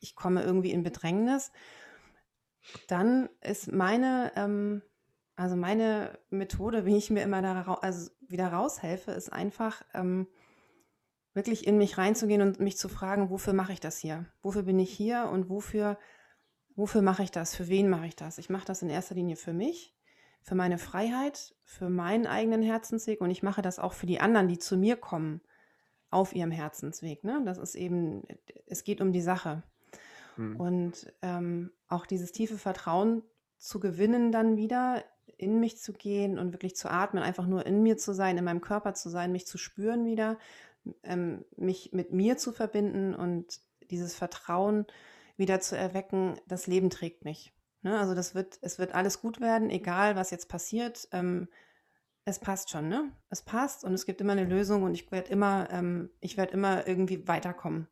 ich 0.01 0.15
komme 0.15 0.43
irgendwie 0.43 0.73
in 0.73 0.83
Bedrängnis, 0.83 1.51
dann 2.89 3.29
ist 3.41 3.73
meine, 3.73 4.33
ähm 4.37 4.83
also 5.37 5.57
meine 5.57 6.19
Methode, 6.31 6.85
wie 6.87 6.97
ich 6.97 7.11
mir 7.11 7.23
immer 7.23 7.43
da 7.43 7.61
rau 7.63 7.75
also 7.75 8.11
wieder 8.21 8.49
raushelfe, 8.49 9.13
ist 9.13 9.33
einfach, 9.33 9.83
ähm, 9.95 10.27
wirklich 11.35 11.67
in 11.67 11.77
mich 11.77 11.99
reinzugehen 11.99 12.43
und 12.43 12.61
mich 12.61 12.79
zu 12.79 12.89
fragen: 12.89 13.31
„Wofür 13.31 13.53
mache 13.53 13.73
ich 13.73 13.81
das 13.81 13.99
hier? 13.99 14.27
Wofür 14.43 14.63
bin 14.63 14.79
ich 14.79 14.91
hier 14.91 15.29
und 15.31 15.51
wofür 15.51 15.99
Wofür 16.77 17.01
mache 17.01 17.23
ich 17.23 17.31
das? 17.31 17.57
Für 17.57 17.69
wen 17.69 17.89
mache 17.89 18.07
ich 18.07 18.17
das? 18.17 18.37
Ich 18.37 18.51
mache 18.51 18.67
das 18.67 18.83
in 18.83 18.91
erster 18.91 19.15
Linie 19.15 19.37
für 19.37 19.55
mich, 19.55 19.97
für 20.43 20.55
meine 20.55 20.77
Freiheit, 20.77 21.57
für 21.65 21.89
meinen 21.89 22.27
eigenen 22.27 22.63
Herzensweg 22.63 23.23
und 23.23 23.31
ich 23.31 23.43
mache 23.43 23.63
das 23.63 23.79
auch 23.79 23.95
für 23.95 24.07
die 24.07 24.21
anderen, 24.21 24.47
die 24.47 24.59
zu 24.59 24.77
mir 24.77 24.97
kommen 24.97 25.41
auf 26.11 26.35
ihrem 26.35 26.51
Herzensweg. 26.51 27.25
Ne? 27.25 27.43
Das 27.47 27.57
ist 27.57 27.75
eben, 27.75 28.25
es 28.67 28.85
geht 28.85 29.01
um 29.01 29.11
die 29.11 29.23
Sache. 29.23 29.63
Mhm. 30.37 30.57
Und 30.61 31.13
ähm, 31.23 31.73
auch 31.89 32.05
dieses 32.05 32.31
tiefe 32.31 32.59
Vertrauen 32.59 33.23
zu 33.57 33.81
gewinnen, 33.81 34.31
dann 34.31 34.59
wieder 34.59 35.03
in 35.37 35.61
mich 35.61 35.79
zu 35.79 35.93
gehen 35.93 36.39
und 36.39 36.53
wirklich 36.53 36.77
zu 36.77 36.91
atmen, 36.91 37.23
einfach 37.23 37.47
nur 37.47 37.67
in 37.67 37.83
mir 37.83 37.97
zu 37.97 38.13
sein, 38.13 38.39
in 38.39 38.45
meinem 38.45 38.61
Körper 38.61 38.95
zu 38.95 39.09
sein, 39.09 39.33
mich 39.33 39.47
zu 39.47 39.59
spüren 39.59 40.05
wieder, 40.07 40.39
ähm, 41.03 41.45
mich 41.57 41.93
mit 41.93 42.13
mir 42.13 42.37
zu 42.37 42.53
verbinden 42.53 43.15
und 43.15 43.61
dieses 43.91 44.15
Vertrauen 44.15 44.87
wieder 45.37 45.61
zu 45.61 45.77
erwecken, 45.77 46.41
das 46.47 46.67
Leben 46.67 46.91
trägt 46.91 47.25
mich. 47.25 47.53
Ne? 47.83 47.99
Also 47.99 48.15
das 48.15 48.35
wird, 48.35 48.59
es 48.63 48.79
wird 48.79 48.95
alles 48.95 49.21
gut 49.21 49.41
werden, 49.41 49.71
egal 49.71 50.17
was 50.17 50.31
jetzt 50.31 50.49
passiert. 50.49 51.09
Ähm, 51.13 51.49
es 52.25 52.41
passt 52.41 52.71
schon, 52.71 52.89
ne? 52.89 53.13
Es 53.31 53.43
passt 53.43 53.85
und 53.85 53.95
es 53.95 54.05
gibt 54.05 54.21
immer 54.21 54.33
eine 54.33 54.45
Lösung 54.45 54.83
und 54.83 54.95
ich 54.95 55.11
werde 55.13 55.31
immer, 55.31 55.69
ähm, 55.71 56.11
ich 56.21 56.37
werde 56.37 56.55
immer 56.55 56.87
irgendwie 56.89 57.29
weiterkommen. 57.29 57.87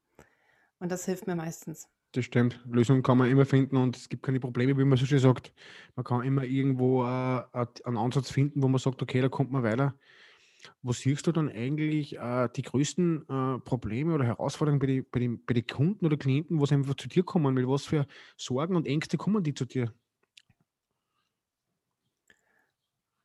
Und 0.80 0.90
das 0.90 1.04
hilft 1.04 1.28
mir 1.28 1.36
meistens. 1.36 1.88
Das 2.14 2.24
stimmt. 2.24 2.60
Lösungen 2.64 3.02
kann 3.02 3.18
man 3.18 3.28
immer 3.28 3.44
finden 3.44 3.76
und 3.76 3.96
es 3.96 4.08
gibt 4.08 4.22
keine 4.22 4.38
Probleme, 4.38 4.78
wie 4.78 4.84
man 4.84 4.96
so 4.96 5.04
schön 5.04 5.18
sagt. 5.18 5.52
Man 5.96 6.04
kann 6.04 6.22
immer 6.22 6.44
irgendwo 6.44 7.02
äh, 7.02 7.42
einen 7.82 7.96
Ansatz 7.96 8.30
finden, 8.30 8.62
wo 8.62 8.68
man 8.68 8.78
sagt, 8.78 9.02
okay, 9.02 9.20
da 9.20 9.28
kommt 9.28 9.50
man 9.50 9.64
weiter. 9.64 9.98
Wo 10.80 10.92
siehst 10.92 11.26
du 11.26 11.32
dann 11.32 11.48
eigentlich 11.48 12.16
äh, 12.16 12.48
die 12.54 12.62
größten 12.62 13.22
äh, 13.28 13.58
Probleme 13.58 14.14
oder 14.14 14.24
Herausforderungen 14.24 14.78
bei, 14.78 14.86
die, 14.86 15.02
bei, 15.02 15.18
den, 15.18 15.44
bei 15.44 15.54
den 15.54 15.66
Kunden 15.66 16.06
oder 16.06 16.16
Klienten, 16.16 16.64
sie 16.64 16.74
einfach 16.74 16.94
zu 16.94 17.08
dir 17.08 17.24
kommen? 17.24 17.52
Mit 17.52 17.66
was 17.66 17.84
für 17.84 18.06
Sorgen 18.36 18.76
und 18.76 18.86
Ängste 18.86 19.16
kommen 19.16 19.42
die 19.42 19.54
zu 19.54 19.64
dir? 19.64 19.92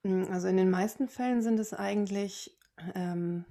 Hm, 0.04 0.30
also 0.32 0.47
in 0.47 0.58
den 0.58 0.71
meisten 0.71 1.08
Fällen 1.08 1.43
sind 1.43 1.60
es 1.60 1.75
eigentlich 1.75 2.58
ähm, 2.95 3.45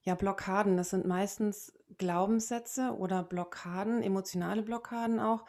ja 0.00 0.14
Blockaden. 0.14 0.78
Das 0.78 0.88
sind 0.88 1.06
meistens 1.06 1.70
Glaubenssätze 1.98 2.96
oder 2.96 3.22
Blockaden, 3.22 4.02
emotionale 4.02 4.62
Blockaden 4.62 5.20
auch, 5.20 5.44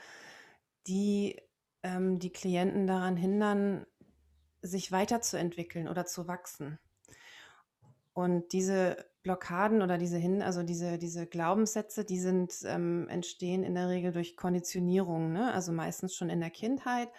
die 0.88 1.42
ähm, 1.84 2.20
die 2.20 2.32
Klienten 2.32 2.88
daran 2.88 3.18
hindern, 3.18 3.86
sich 4.62 4.92
weiterzuentwickeln 4.92 5.88
oder 5.88 6.06
zu 6.06 6.28
wachsen. 6.28 6.80
Und 8.14 8.54
diese 8.54 9.06
Blockaden 9.24 9.82
oder 9.82 9.98
diese 9.98 10.18
hin 10.18 10.42
also 10.42 10.64
diese 10.64 10.98
diese 10.98 11.28
Glaubenssätze, 11.28 12.04
die 12.04 12.20
sind 12.20 12.54
ähm, 12.66 13.08
entstehen 13.10 13.64
in 13.64 13.76
der 13.76 13.90
Regel 13.90 14.12
durch 14.12 14.36
Konditionierung, 14.36 15.32
ne? 15.32 15.54
Also 15.54 15.72
meistens 15.72 16.16
schon 16.16 16.30
in 16.30 16.42
der 16.42 16.50
Kindheit, 16.50 17.10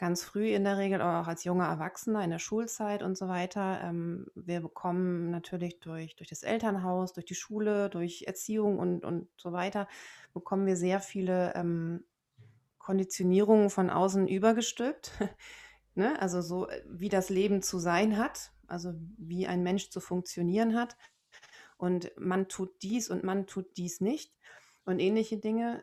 ganz 0.00 0.24
früh 0.24 0.48
in 0.48 0.64
der 0.64 0.78
Regel, 0.78 1.00
aber 1.00 1.20
auch 1.20 1.28
als 1.28 1.44
junger 1.44 1.66
Erwachsener 1.66 2.24
in 2.24 2.30
der 2.30 2.40
Schulzeit 2.40 3.04
und 3.04 3.16
so 3.16 3.28
weiter. 3.28 3.80
Ähm, 3.84 4.26
wir 4.34 4.60
bekommen 4.60 5.30
natürlich 5.30 5.78
durch 5.78 6.16
durch 6.16 6.28
das 6.28 6.42
Elternhaus, 6.42 7.12
durch 7.12 7.26
die 7.26 7.36
Schule, 7.36 7.88
durch 7.88 8.24
Erziehung 8.26 8.78
und 8.78 9.04
und 9.04 9.28
so 9.36 9.52
weiter, 9.52 9.86
bekommen 10.34 10.66
wir 10.66 10.76
sehr 10.76 11.00
viele, 11.00 11.54
ähm, 11.54 12.04
Konditionierungen 12.78 13.70
von 13.70 13.90
außen 13.90 14.26
übergestülpt, 14.26 15.12
ne? 15.94 16.20
Also 16.20 16.40
so, 16.40 16.68
äh, 16.68 16.82
wie 16.88 17.08
das 17.08 17.28
Leben 17.30 17.62
zu 17.62 17.78
sein 17.78 18.16
hat 18.16 18.50
also 18.70 18.94
wie 19.18 19.46
ein 19.46 19.62
Mensch 19.62 19.90
zu 19.90 20.00
funktionieren 20.00 20.74
hat. 20.74 20.96
Und 21.76 22.12
man 22.18 22.48
tut 22.48 22.82
dies 22.82 23.10
und 23.10 23.24
man 23.24 23.46
tut 23.46 23.76
dies 23.76 24.00
nicht. 24.00 24.34
Und 24.84 25.00
ähnliche 25.00 25.38
Dinge, 25.38 25.82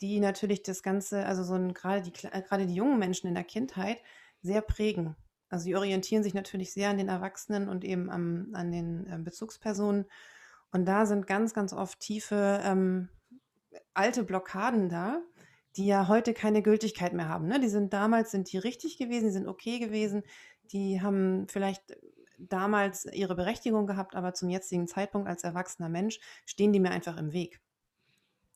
die 0.00 0.20
natürlich 0.20 0.62
das 0.62 0.82
Ganze, 0.82 1.26
also 1.26 1.42
so 1.42 1.54
ein, 1.54 1.74
gerade 1.74 2.02
die, 2.02 2.12
äh, 2.26 2.42
gerade 2.42 2.66
die 2.66 2.74
jungen 2.74 2.98
Menschen 2.98 3.26
in 3.26 3.34
der 3.34 3.44
Kindheit 3.44 3.98
sehr 4.42 4.62
prägen. 4.62 5.16
Also 5.50 5.64
sie 5.64 5.76
orientieren 5.76 6.22
sich 6.22 6.34
natürlich 6.34 6.72
sehr 6.72 6.90
an 6.90 6.98
den 6.98 7.08
Erwachsenen 7.08 7.68
und 7.68 7.84
eben 7.84 8.10
am, 8.10 8.50
an 8.52 8.70
den 8.70 9.06
äh, 9.06 9.18
Bezugspersonen. 9.18 10.06
Und 10.72 10.84
da 10.86 11.06
sind 11.06 11.26
ganz, 11.26 11.54
ganz 11.54 11.72
oft 11.72 11.98
tiefe 12.00 12.60
ähm, 12.62 13.08
alte 13.94 14.24
Blockaden 14.24 14.88
da, 14.88 15.22
die 15.76 15.86
ja 15.86 16.08
heute 16.08 16.34
keine 16.34 16.62
Gültigkeit 16.62 17.12
mehr 17.12 17.28
haben. 17.28 17.46
Ne? 17.46 17.60
Die 17.60 17.68
sind 17.68 17.92
damals, 17.92 18.30
sind 18.30 18.52
die 18.52 18.58
richtig 18.58 18.98
gewesen, 18.98 19.26
die 19.26 19.32
sind 19.32 19.48
okay 19.48 19.78
gewesen, 19.78 20.22
die 20.72 21.00
haben 21.00 21.46
vielleicht 21.48 21.96
damals 22.38 23.06
ihre 23.06 23.34
Berechtigung 23.34 23.86
gehabt, 23.86 24.14
aber 24.14 24.34
zum 24.34 24.48
jetzigen 24.48 24.86
Zeitpunkt 24.86 25.28
als 25.28 25.44
erwachsener 25.44 25.88
Mensch 25.88 26.20
stehen 26.44 26.72
die 26.72 26.80
mir 26.80 26.90
einfach 26.90 27.16
im 27.16 27.32
Weg. 27.32 27.60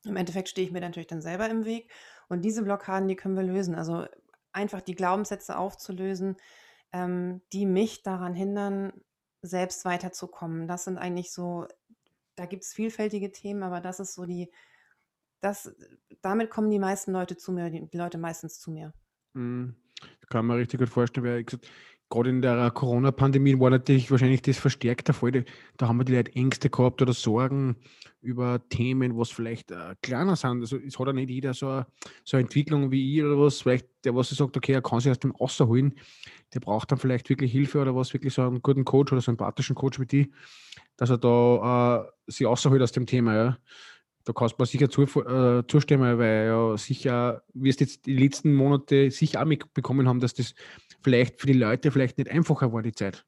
Im 0.04 0.16
Endeffekt 0.16 0.48
stehe 0.48 0.66
ich 0.66 0.72
mir 0.72 0.80
natürlich 0.80 1.06
dann 1.06 1.22
selber 1.22 1.48
im 1.48 1.64
Weg 1.64 1.90
und 2.28 2.42
diese 2.42 2.62
Blockaden, 2.62 3.08
die 3.08 3.16
können 3.16 3.36
wir 3.36 3.42
lösen. 3.42 3.74
Also 3.74 4.06
einfach 4.52 4.80
die 4.80 4.94
Glaubenssätze 4.94 5.56
aufzulösen, 5.56 6.36
ähm, 6.92 7.42
die 7.52 7.66
mich 7.66 8.02
daran 8.02 8.34
hindern, 8.34 8.92
selbst 9.42 9.84
weiterzukommen. 9.84 10.68
Das 10.68 10.84
sind 10.84 10.98
eigentlich 10.98 11.32
so, 11.32 11.66
da 12.36 12.46
gibt 12.46 12.64
es 12.64 12.72
vielfältige 12.72 13.32
Themen, 13.32 13.62
aber 13.62 13.80
das 13.80 14.00
ist 14.00 14.14
so 14.14 14.24
die, 14.24 14.50
das, 15.40 15.74
damit 16.20 16.50
kommen 16.50 16.70
die 16.70 16.78
meisten 16.78 17.12
Leute 17.12 17.36
zu 17.36 17.52
mir, 17.52 17.70
die, 17.70 17.96
Leute 17.96 18.18
meistens 18.18 18.60
zu 18.60 18.70
mir. 18.70 18.92
Mhm. 19.34 19.76
Kann 20.30 20.46
man 20.46 20.56
richtig 20.56 20.80
gut 20.80 20.88
vorstellen, 20.88 21.26
weil 21.26 21.40
ich 21.40 21.46
gesagt, 21.46 21.68
gerade 22.12 22.30
in 22.30 22.42
der 22.42 22.70
Corona-Pandemie 22.70 23.58
war 23.58 23.70
natürlich 23.70 24.10
wahrscheinlich 24.10 24.42
das 24.42 24.58
verstärkt 24.58 25.08
der 25.08 25.14
Fall. 25.14 25.44
Da 25.78 25.88
haben 25.88 25.98
wir 25.98 26.04
die 26.04 26.14
Leute 26.14 26.34
Ängste 26.36 26.68
gehabt 26.68 27.00
oder 27.00 27.14
Sorgen 27.14 27.76
über 28.20 28.60
Themen, 28.68 29.16
was 29.16 29.30
vielleicht 29.30 29.70
äh, 29.70 29.96
kleiner 30.02 30.36
sind. 30.36 30.60
Also 30.60 30.76
es 30.76 30.98
hat 30.98 31.06
ja 31.06 31.12
nicht 31.14 31.30
jeder 31.30 31.54
so 31.54 31.68
eine, 31.68 31.86
so 32.22 32.36
eine 32.36 32.44
Entwicklung 32.44 32.90
wie 32.90 33.16
ich 33.16 33.24
oder 33.24 33.38
was, 33.38 33.62
vielleicht 33.62 33.86
der, 34.04 34.14
was 34.14 34.28
sagt, 34.28 34.56
okay, 34.56 34.72
er 34.72 34.82
kann 34.82 35.00
sich 35.00 35.10
aus 35.10 35.18
dem 35.18 35.34
Außer 35.34 35.66
der 36.54 36.60
braucht 36.60 36.92
dann 36.92 36.98
vielleicht 36.98 37.30
wirklich 37.30 37.50
Hilfe 37.50 37.80
oder 37.80 37.96
was, 37.96 38.12
wirklich 38.12 38.34
so 38.34 38.42
einen 38.42 38.60
guten 38.60 38.84
Coach 38.84 39.10
oder 39.12 39.22
so 39.22 39.30
einen 39.30 39.38
empathischen 39.38 39.74
Coach 39.74 39.98
wie 39.98 40.06
die, 40.06 40.32
dass 40.98 41.08
er 41.08 41.18
da 41.18 42.04
äh, 42.04 42.30
sich 42.30 42.46
außerholt 42.46 42.82
aus 42.82 42.92
dem 42.92 43.06
Thema. 43.06 43.34
Ja. 43.34 43.58
Da 44.24 44.32
kannst 44.32 44.54
du 44.58 44.62
mir 44.62 44.66
sicher 44.66 44.88
zu, 44.88 45.02
äh, 45.02 45.66
zustimmen, 45.66 46.18
weil 46.18 46.46
ja 46.46 46.76
sicher, 46.76 47.42
wirst 47.54 47.80
jetzt 47.80 48.06
die 48.06 48.16
letzten 48.16 48.54
Monate 48.54 49.10
sicher 49.10 49.40
auch 49.40 49.46
mitbekommen 49.46 50.08
haben, 50.08 50.20
dass 50.20 50.34
das 50.34 50.54
vielleicht 51.02 51.40
für 51.40 51.46
die 51.46 51.52
Leute 51.54 51.90
vielleicht 51.90 52.18
nicht 52.18 52.30
einfacher 52.30 52.72
war, 52.72 52.82
die 52.82 52.92
Zeit. 52.92 53.24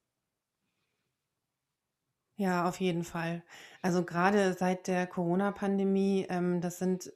Ja, 2.37 2.69
auf 2.69 2.81
jeden 2.81 3.05
Fall. 3.05 3.43
Also 3.81 4.05
gerade 4.05 4.55
seit 4.55 4.89
der 4.89 5.07
Corona-Pandemie, 5.07 6.27
ähm, 6.29 6.61
das 6.61 6.79
sind, 6.79 7.13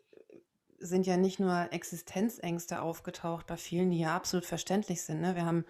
sind 0.78 1.06
ja 1.06 1.16
nicht 1.16 1.40
nur 1.40 1.72
Existenzängste 1.72 2.80
aufgetaucht 2.82 3.46
bei 3.48 3.56
vielen, 3.56 3.90
die 3.90 3.98
ja 3.98 4.14
absolut 4.14 4.46
verständlich 4.46 5.02
sind. 5.02 5.20
Ne? 5.20 5.34
Wir 5.34 5.44
haben 5.44 5.64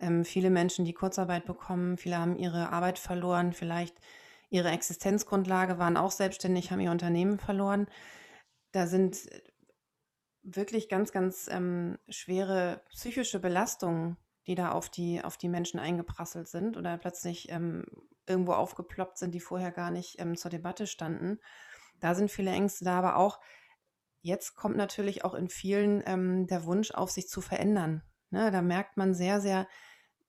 ähm, 0.00 0.24
viele 0.24 0.50
Menschen, 0.50 0.84
die 0.84 0.92
Kurzarbeit 0.92 1.46
bekommen, 1.46 1.96
viele 1.96 2.18
haben 2.18 2.36
ihre 2.36 2.70
Arbeit 2.70 3.00
verloren, 3.00 3.52
vielleicht 3.52 3.96
ihre 4.52 4.70
Existenzgrundlage, 4.70 5.78
waren 5.78 5.96
auch 5.96 6.10
selbstständig, 6.10 6.70
haben 6.70 6.80
ihr 6.80 6.90
Unternehmen 6.90 7.38
verloren. 7.38 7.86
Da 8.72 8.86
sind 8.86 9.28
wirklich 10.42 10.88
ganz, 10.88 11.10
ganz 11.10 11.48
ähm, 11.50 11.98
schwere 12.08 12.82
psychische 12.90 13.40
Belastungen, 13.40 14.18
die 14.46 14.54
da 14.54 14.72
auf 14.72 14.90
die, 14.90 15.22
auf 15.22 15.38
die 15.38 15.48
Menschen 15.48 15.80
eingeprasselt 15.80 16.48
sind 16.48 16.76
oder 16.76 16.98
plötzlich 16.98 17.50
ähm, 17.50 17.84
irgendwo 18.26 18.52
aufgeploppt 18.52 19.18
sind, 19.18 19.32
die 19.32 19.40
vorher 19.40 19.72
gar 19.72 19.90
nicht 19.90 20.20
ähm, 20.20 20.36
zur 20.36 20.50
Debatte 20.50 20.86
standen. 20.86 21.38
Da 22.00 22.14
sind 22.14 22.30
viele 22.30 22.50
Ängste 22.50 22.84
da, 22.84 22.98
aber 22.98 23.16
auch 23.16 23.40
jetzt 24.20 24.54
kommt 24.54 24.76
natürlich 24.76 25.24
auch 25.24 25.34
in 25.34 25.48
vielen 25.48 26.02
ähm, 26.04 26.46
der 26.46 26.64
Wunsch 26.66 26.90
auf, 26.90 27.10
sich 27.10 27.28
zu 27.28 27.40
verändern. 27.40 28.02
Ne, 28.30 28.50
da 28.50 28.60
merkt 28.60 28.96
man 28.96 29.14
sehr, 29.14 29.40
sehr, 29.40 29.66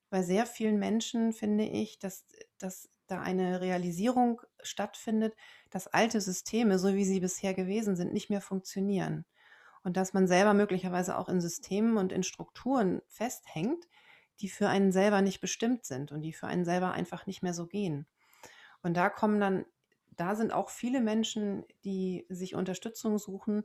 bei 0.09 0.21
sehr 0.21 0.45
vielen 0.45 0.77
Menschen 0.77 1.33
finde 1.33 1.65
ich, 1.65 1.99
dass, 1.99 2.25
dass 2.59 2.89
da 3.07 3.21
eine 3.21 3.61
Realisierung 3.61 4.41
stattfindet, 4.61 5.35
dass 5.69 5.87
alte 5.87 6.21
Systeme, 6.21 6.79
so 6.79 6.95
wie 6.95 7.05
sie 7.05 7.19
bisher 7.19 7.53
gewesen 7.53 7.95
sind, 7.95 8.13
nicht 8.13 8.29
mehr 8.29 8.41
funktionieren. 8.41 9.25
Und 9.83 9.97
dass 9.97 10.13
man 10.13 10.27
selber 10.27 10.53
möglicherweise 10.53 11.17
auch 11.17 11.27
in 11.27 11.41
Systemen 11.41 11.97
und 11.97 12.11
in 12.11 12.23
Strukturen 12.23 13.01
festhängt, 13.07 13.87
die 14.39 14.49
für 14.49 14.69
einen 14.69 14.91
selber 14.91 15.21
nicht 15.21 15.41
bestimmt 15.41 15.85
sind 15.85 16.11
und 16.11 16.21
die 16.21 16.33
für 16.33 16.47
einen 16.47 16.65
selber 16.65 16.91
einfach 16.91 17.27
nicht 17.27 17.43
mehr 17.43 17.53
so 17.53 17.67
gehen. 17.67 18.07
Und 18.81 18.95
da 18.95 19.09
kommen 19.09 19.39
dann, 19.39 19.65
da 20.11 20.35
sind 20.35 20.51
auch 20.53 20.69
viele 20.69 21.01
Menschen, 21.01 21.65
die 21.83 22.25
sich 22.29 22.55
Unterstützung 22.55 23.19
suchen, 23.19 23.63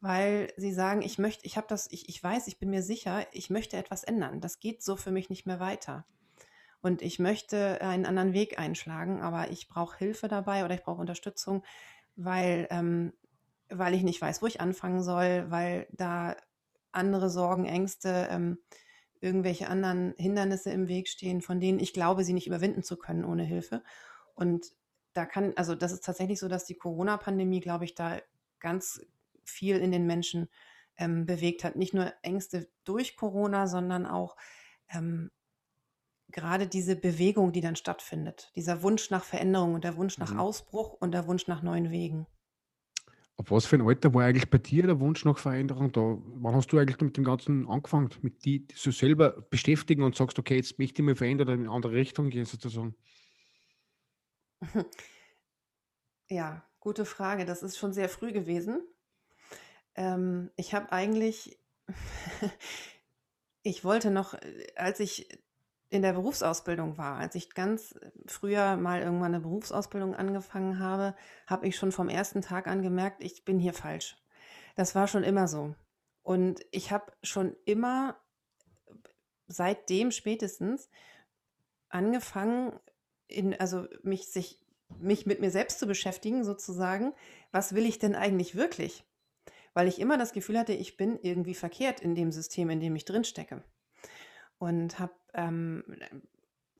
weil 0.00 0.52
sie 0.56 0.72
sagen, 0.72 1.02
ich 1.02 1.18
möchte, 1.18 1.46
ich 1.46 1.56
habe 1.56 1.68
das, 1.68 1.90
ich, 1.90 2.08
ich 2.08 2.22
weiß, 2.22 2.48
ich 2.48 2.58
bin 2.58 2.70
mir 2.70 2.82
sicher, 2.82 3.26
ich 3.32 3.50
möchte 3.50 3.76
etwas 3.76 4.02
ändern. 4.02 4.40
Das 4.40 4.58
geht 4.58 4.82
so 4.82 4.96
für 4.96 5.12
mich 5.12 5.30
nicht 5.30 5.46
mehr 5.46 5.60
weiter. 5.60 6.04
Und 6.82 7.00
ich 7.00 7.18
möchte 7.18 7.80
einen 7.80 8.06
anderen 8.06 8.32
Weg 8.32 8.58
einschlagen, 8.58 9.22
aber 9.22 9.50
ich 9.50 9.68
brauche 9.68 9.96
Hilfe 9.96 10.28
dabei 10.28 10.64
oder 10.64 10.74
ich 10.74 10.82
brauche 10.82 11.00
Unterstützung, 11.00 11.64
weil, 12.16 12.66
ähm, 12.70 13.12
weil 13.68 13.94
ich 13.94 14.02
nicht 14.02 14.20
weiß, 14.20 14.42
wo 14.42 14.46
ich 14.46 14.60
anfangen 14.60 15.02
soll, 15.02 15.46
weil 15.48 15.86
da 15.92 16.36
andere 16.90 17.30
Sorgen, 17.30 17.64
Ängste, 17.64 18.28
ähm, 18.30 18.58
irgendwelche 19.20 19.68
anderen 19.68 20.14
Hindernisse 20.18 20.70
im 20.72 20.88
Weg 20.88 21.08
stehen, 21.08 21.40
von 21.40 21.60
denen 21.60 21.78
ich 21.78 21.92
glaube, 21.92 22.24
sie 22.24 22.32
nicht 22.32 22.48
überwinden 22.48 22.82
zu 22.82 22.96
können 22.96 23.24
ohne 23.24 23.44
Hilfe. 23.44 23.84
Und 24.34 24.72
da 25.12 25.24
kann, 25.24 25.52
also 25.56 25.76
das 25.76 25.92
ist 25.92 26.04
tatsächlich 26.04 26.40
so, 26.40 26.48
dass 26.48 26.64
die 26.64 26.74
Corona-Pandemie, 26.74 27.60
glaube 27.60 27.84
ich, 27.84 27.94
da 27.94 28.20
ganz 28.58 29.00
viel 29.44 29.76
in 29.78 29.92
den 29.92 30.06
Menschen 30.06 30.48
ähm, 30.96 31.26
bewegt 31.26 31.62
hat. 31.62 31.76
Nicht 31.76 31.94
nur 31.94 32.12
Ängste 32.22 32.68
durch 32.84 33.16
Corona, 33.16 33.68
sondern 33.68 34.06
auch 34.06 34.36
ähm, 34.88 35.30
gerade 36.32 36.66
diese 36.66 36.96
Bewegung, 36.96 37.52
die 37.52 37.60
dann 37.60 37.76
stattfindet. 37.76 38.50
Dieser 38.56 38.82
Wunsch 38.82 39.10
nach 39.10 39.24
Veränderung 39.24 39.74
und 39.74 39.84
der 39.84 39.96
Wunsch 39.96 40.18
nach 40.18 40.34
Mhm. 40.34 40.38
Ausbruch 40.38 40.94
und 40.94 41.12
der 41.12 41.26
Wunsch 41.26 41.46
nach 41.48 41.62
neuen 41.62 41.90
Wegen. 41.90 42.26
Ab 43.38 43.50
was 43.50 43.64
für 43.66 43.76
ein 43.76 43.82
Alter 43.82 44.12
war 44.14 44.24
eigentlich 44.24 44.50
bei 44.50 44.58
dir 44.58 44.86
der 44.86 45.00
Wunsch 45.00 45.24
nach 45.24 45.38
Veränderung 45.38 45.90
da? 45.90 46.00
Wann 46.00 46.54
hast 46.54 46.68
du 46.72 46.78
eigentlich 46.78 47.00
mit 47.00 47.16
dem 47.16 47.24
Ganzen 47.24 47.66
angefangen, 47.68 48.10
mit 48.20 48.44
die 48.44 48.66
so 48.74 48.90
selber 48.90 49.30
beschäftigen 49.50 50.02
und 50.02 50.14
sagst, 50.14 50.38
okay, 50.38 50.56
jetzt 50.56 50.78
möchte 50.78 51.00
ich 51.02 51.06
mich 51.06 51.18
verändern 51.18 51.48
oder 51.48 51.54
in 51.54 51.60
eine 51.62 51.70
andere 51.70 51.92
Richtung 51.94 52.28
gehen 52.30 52.44
sozusagen? 52.44 52.94
Ja, 56.28 56.68
gute 56.80 57.04
Frage. 57.04 57.44
Das 57.44 57.62
ist 57.62 57.78
schon 57.78 57.92
sehr 57.92 58.08
früh 58.08 58.32
gewesen. 58.32 58.82
Ähm, 59.94 60.50
ich 60.56 60.74
habe 60.74 60.92
eigentlich, 60.92 61.58
ich 63.62 63.84
wollte 63.84 64.10
noch, 64.10 64.34
äh, 64.34 64.66
als 64.76 65.00
ich 65.00 65.28
in 65.92 66.00
der 66.00 66.14
Berufsausbildung 66.14 66.96
war. 66.96 67.18
Als 67.18 67.34
ich 67.34 67.50
ganz 67.50 67.94
früher 68.26 68.76
mal 68.76 69.02
irgendwann 69.02 69.34
eine 69.34 69.40
Berufsausbildung 69.40 70.14
angefangen 70.14 70.78
habe, 70.78 71.14
habe 71.46 71.68
ich 71.68 71.76
schon 71.76 71.92
vom 71.92 72.08
ersten 72.08 72.40
Tag 72.40 72.66
an 72.66 72.80
gemerkt, 72.80 73.22
ich 73.22 73.44
bin 73.44 73.58
hier 73.58 73.74
falsch. 73.74 74.16
Das 74.74 74.94
war 74.94 75.06
schon 75.06 75.22
immer 75.22 75.48
so. 75.48 75.74
Und 76.22 76.64
ich 76.70 76.92
habe 76.92 77.12
schon 77.22 77.54
immer, 77.66 78.16
seitdem 79.48 80.12
spätestens, 80.12 80.88
angefangen, 81.90 82.72
in, 83.28 83.54
also 83.60 83.86
mich, 84.02 84.28
sich, 84.28 84.64
mich 84.98 85.26
mit 85.26 85.40
mir 85.40 85.50
selbst 85.50 85.78
zu 85.78 85.86
beschäftigen, 85.86 86.42
sozusagen. 86.42 87.12
Was 87.50 87.74
will 87.74 87.84
ich 87.84 87.98
denn 87.98 88.14
eigentlich 88.14 88.54
wirklich? 88.54 89.04
Weil 89.74 89.88
ich 89.88 90.00
immer 90.00 90.16
das 90.16 90.32
Gefühl 90.32 90.58
hatte, 90.58 90.72
ich 90.72 90.96
bin 90.96 91.18
irgendwie 91.20 91.54
verkehrt 91.54 92.00
in 92.00 92.14
dem 92.14 92.32
System, 92.32 92.70
in 92.70 92.80
dem 92.80 92.96
ich 92.96 93.04
drinstecke 93.04 93.62
und 94.62 94.98
habe 95.00 95.12
ähm, 95.34 95.84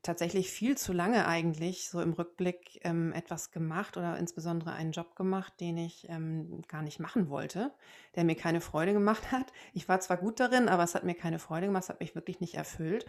tatsächlich 0.03 0.51
viel 0.51 0.77
zu 0.77 0.93
lange 0.93 1.27
eigentlich 1.27 1.89
so 1.89 2.01
im 2.01 2.13
Rückblick 2.13 2.81
ähm, 2.83 3.13
etwas 3.13 3.53
gemacht 3.53 3.97
oder 3.97 4.19
insbesondere 4.19 4.73
einen 4.73 4.91
Job 4.91 5.15
gemacht, 5.15 5.55
den 5.61 5.79
ich 5.79 6.09
ähm, 6.09 6.63
gar 6.67 6.83
nicht 6.83 6.99
machen 6.99 7.31
wollte, 7.31 7.73
der 8.17 8.25
mir 8.25 8.35
keine 8.35 8.61
Freude 8.61 8.93
gemacht 8.93 9.31
hat. 9.31 9.53
Ich 9.75 9.89
war 9.89 10.01
zwar 10.01 10.17
gut 10.17 10.41
darin, 10.41 10.69
aber 10.69 10.83
es 10.83 10.97
hat 10.97 11.05
mir 11.05 11.15
keine 11.15 11.39
Freude 11.39 11.67
gemacht, 11.67 11.85
es 11.85 11.89
hat 11.89 12.01
mich 12.01 12.17
wirklich 12.17 12.41
nicht 12.41 12.55
erfüllt 12.55 13.07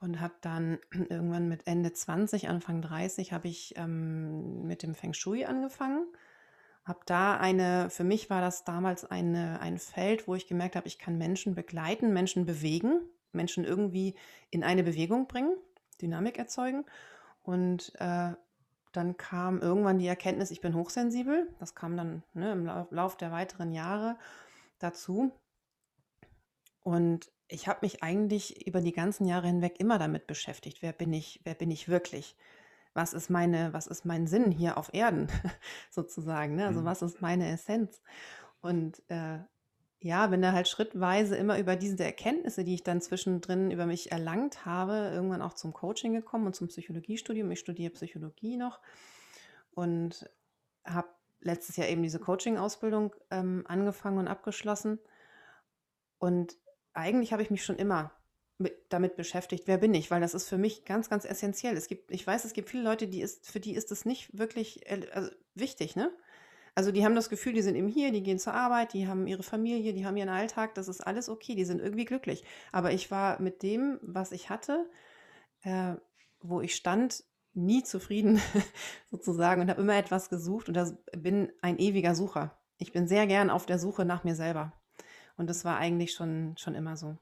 und 0.00 0.20
habe 0.20 0.34
dann 0.42 0.78
irgendwann 1.08 1.48
mit 1.48 1.66
Ende 1.66 1.92
20, 1.92 2.48
Anfang 2.48 2.82
30 2.82 3.32
habe 3.32 3.48
ich 3.48 3.74
ähm, 3.78 4.66
mit 4.66 4.82
dem 4.82 4.94
Feng 4.94 5.14
Shui 5.14 5.46
angefangen. 5.46 6.06
Habe 6.84 7.00
da 7.06 7.38
eine, 7.38 7.88
für 7.88 8.04
mich 8.04 8.28
war 8.28 8.42
das 8.42 8.64
damals 8.64 9.06
eine, 9.06 9.60
ein 9.60 9.78
Feld, 9.78 10.28
wo 10.28 10.34
ich 10.34 10.46
gemerkt 10.46 10.76
habe, 10.76 10.86
ich 10.86 10.98
kann 10.98 11.16
Menschen 11.16 11.54
begleiten, 11.54 12.12
Menschen 12.12 12.44
bewegen, 12.44 13.00
Menschen 13.34 13.64
irgendwie 13.64 14.14
in 14.50 14.64
eine 14.64 14.82
Bewegung 14.82 15.26
bringen, 15.26 15.56
Dynamik 16.00 16.38
erzeugen. 16.38 16.84
Und 17.42 17.92
äh, 17.98 18.32
dann 18.92 19.16
kam 19.16 19.60
irgendwann 19.60 19.98
die 19.98 20.06
Erkenntnis, 20.06 20.50
ich 20.50 20.60
bin 20.60 20.74
hochsensibel. 20.74 21.48
Das 21.58 21.74
kam 21.74 21.96
dann 21.96 22.22
ne, 22.32 22.52
im 22.52 22.66
Lauf 22.90 23.16
der 23.16 23.32
weiteren 23.32 23.72
Jahre 23.72 24.16
dazu. 24.78 25.32
Und 26.82 27.30
ich 27.48 27.68
habe 27.68 27.80
mich 27.82 28.02
eigentlich 28.02 28.66
über 28.66 28.80
die 28.80 28.92
ganzen 28.92 29.26
Jahre 29.26 29.46
hinweg 29.46 29.80
immer 29.80 29.98
damit 29.98 30.26
beschäftigt. 30.26 30.82
Wer 30.82 30.92
bin 30.92 31.12
ich? 31.12 31.40
Wer 31.44 31.54
bin 31.54 31.70
ich 31.70 31.88
wirklich? 31.88 32.36
Was 32.94 33.12
ist 33.12 33.28
meine, 33.30 33.72
was 33.72 33.86
ist 33.86 34.04
mein 34.04 34.26
Sinn 34.26 34.52
hier 34.52 34.78
auf 34.78 34.94
Erden 34.94 35.28
sozusagen? 35.90 36.54
Ne? 36.54 36.66
Also 36.66 36.82
mhm. 36.82 36.84
was 36.84 37.02
ist 37.02 37.20
meine 37.20 37.50
Essenz? 37.50 38.00
Und 38.60 39.02
äh, 39.08 39.38
ja, 40.04 40.26
bin 40.26 40.42
da 40.42 40.52
halt 40.52 40.68
schrittweise 40.68 41.34
immer 41.34 41.58
über 41.58 41.76
diese 41.76 42.04
Erkenntnisse, 42.04 42.62
die 42.62 42.74
ich 42.74 42.82
dann 42.82 43.00
zwischendrin 43.00 43.70
über 43.70 43.86
mich 43.86 44.12
erlangt 44.12 44.66
habe, 44.66 45.10
irgendwann 45.14 45.40
auch 45.40 45.54
zum 45.54 45.72
Coaching 45.72 46.12
gekommen 46.12 46.44
und 46.44 46.54
zum 46.54 46.68
Psychologiestudium. 46.68 47.50
Ich 47.50 47.60
studiere 47.60 47.90
Psychologie 47.94 48.58
noch 48.58 48.80
und 49.70 50.28
habe 50.84 51.08
letztes 51.40 51.78
Jahr 51.78 51.88
eben 51.88 52.02
diese 52.02 52.18
Coaching-Ausbildung 52.18 53.14
ähm, 53.30 53.64
angefangen 53.66 54.18
und 54.18 54.28
abgeschlossen. 54.28 54.98
Und 56.18 56.58
eigentlich 56.92 57.32
habe 57.32 57.42
ich 57.42 57.50
mich 57.50 57.64
schon 57.64 57.76
immer 57.76 58.12
mit, 58.58 58.76
damit 58.90 59.16
beschäftigt, 59.16 59.66
wer 59.66 59.78
bin 59.78 59.94
ich, 59.94 60.10
weil 60.10 60.20
das 60.20 60.34
ist 60.34 60.50
für 60.50 60.58
mich 60.58 60.84
ganz, 60.84 61.08
ganz 61.08 61.24
essentiell. 61.24 61.78
Es 61.78 61.88
gibt, 61.88 62.10
ich 62.10 62.26
weiß, 62.26 62.44
es 62.44 62.52
gibt 62.52 62.68
viele 62.68 62.84
Leute, 62.84 63.08
die 63.08 63.22
ist, 63.22 63.46
für 63.46 63.58
die 63.58 63.74
ist 63.74 63.90
es 63.90 64.04
nicht 64.04 64.36
wirklich 64.36 64.84
äh, 64.84 65.06
also 65.14 65.30
wichtig, 65.54 65.96
ne? 65.96 66.12
Also 66.74 66.90
die 66.90 67.04
haben 67.04 67.14
das 67.14 67.30
Gefühl, 67.30 67.52
die 67.52 67.62
sind 67.62 67.76
eben 67.76 67.88
hier, 67.88 68.10
die 68.10 68.22
gehen 68.22 68.38
zur 68.38 68.54
Arbeit, 68.54 68.94
die 68.94 69.06
haben 69.06 69.26
ihre 69.26 69.44
Familie, 69.44 69.92
die 69.92 70.04
haben 70.04 70.16
ihren 70.16 70.28
Alltag, 70.28 70.74
das 70.74 70.88
ist 70.88 71.00
alles 71.00 71.28
okay, 71.28 71.54
die 71.54 71.64
sind 71.64 71.80
irgendwie 71.80 72.04
glücklich. 72.04 72.44
Aber 72.72 72.92
ich 72.92 73.10
war 73.10 73.40
mit 73.40 73.62
dem, 73.62 73.98
was 74.02 74.32
ich 74.32 74.50
hatte, 74.50 74.88
äh, 75.62 75.94
wo 76.40 76.60
ich 76.60 76.74
stand, 76.74 77.24
nie 77.54 77.84
zufrieden 77.84 78.40
sozusagen 79.10 79.62
und 79.62 79.70
habe 79.70 79.80
immer 79.80 79.96
etwas 79.96 80.28
gesucht 80.28 80.68
und 80.68 80.74
das 80.74 80.96
bin 81.16 81.52
ein 81.62 81.78
ewiger 81.78 82.16
Sucher. 82.16 82.58
Ich 82.78 82.92
bin 82.92 83.06
sehr 83.06 83.28
gern 83.28 83.50
auf 83.50 83.66
der 83.66 83.78
Suche 83.78 84.04
nach 84.04 84.24
mir 84.24 84.34
selber. 84.34 84.72
Und 85.36 85.48
das 85.48 85.64
war 85.64 85.78
eigentlich 85.78 86.12
schon, 86.12 86.54
schon 86.56 86.74
immer 86.74 86.96
so. 86.96 87.16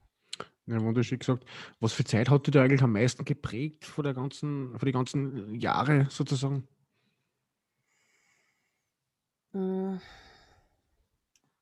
Ja, 0.67 0.81
wunderschön 0.81 1.19
gesagt. 1.19 1.45
Was 1.81 1.93
für 1.93 2.05
Zeit 2.05 2.31
hat 2.31 2.47
dich 2.47 2.53
da 2.53 2.62
eigentlich 2.62 2.83
am 2.83 2.93
meisten 2.93 3.25
geprägt 3.25 3.85
vor 3.85 4.05
der 4.05 4.15
ganzen, 4.15 4.71
vor 4.79 4.87
die 4.87 4.93
ganzen 4.93 5.55
Jahre 5.55 6.07
sozusagen? 6.09 6.67
Hm. 9.53 10.01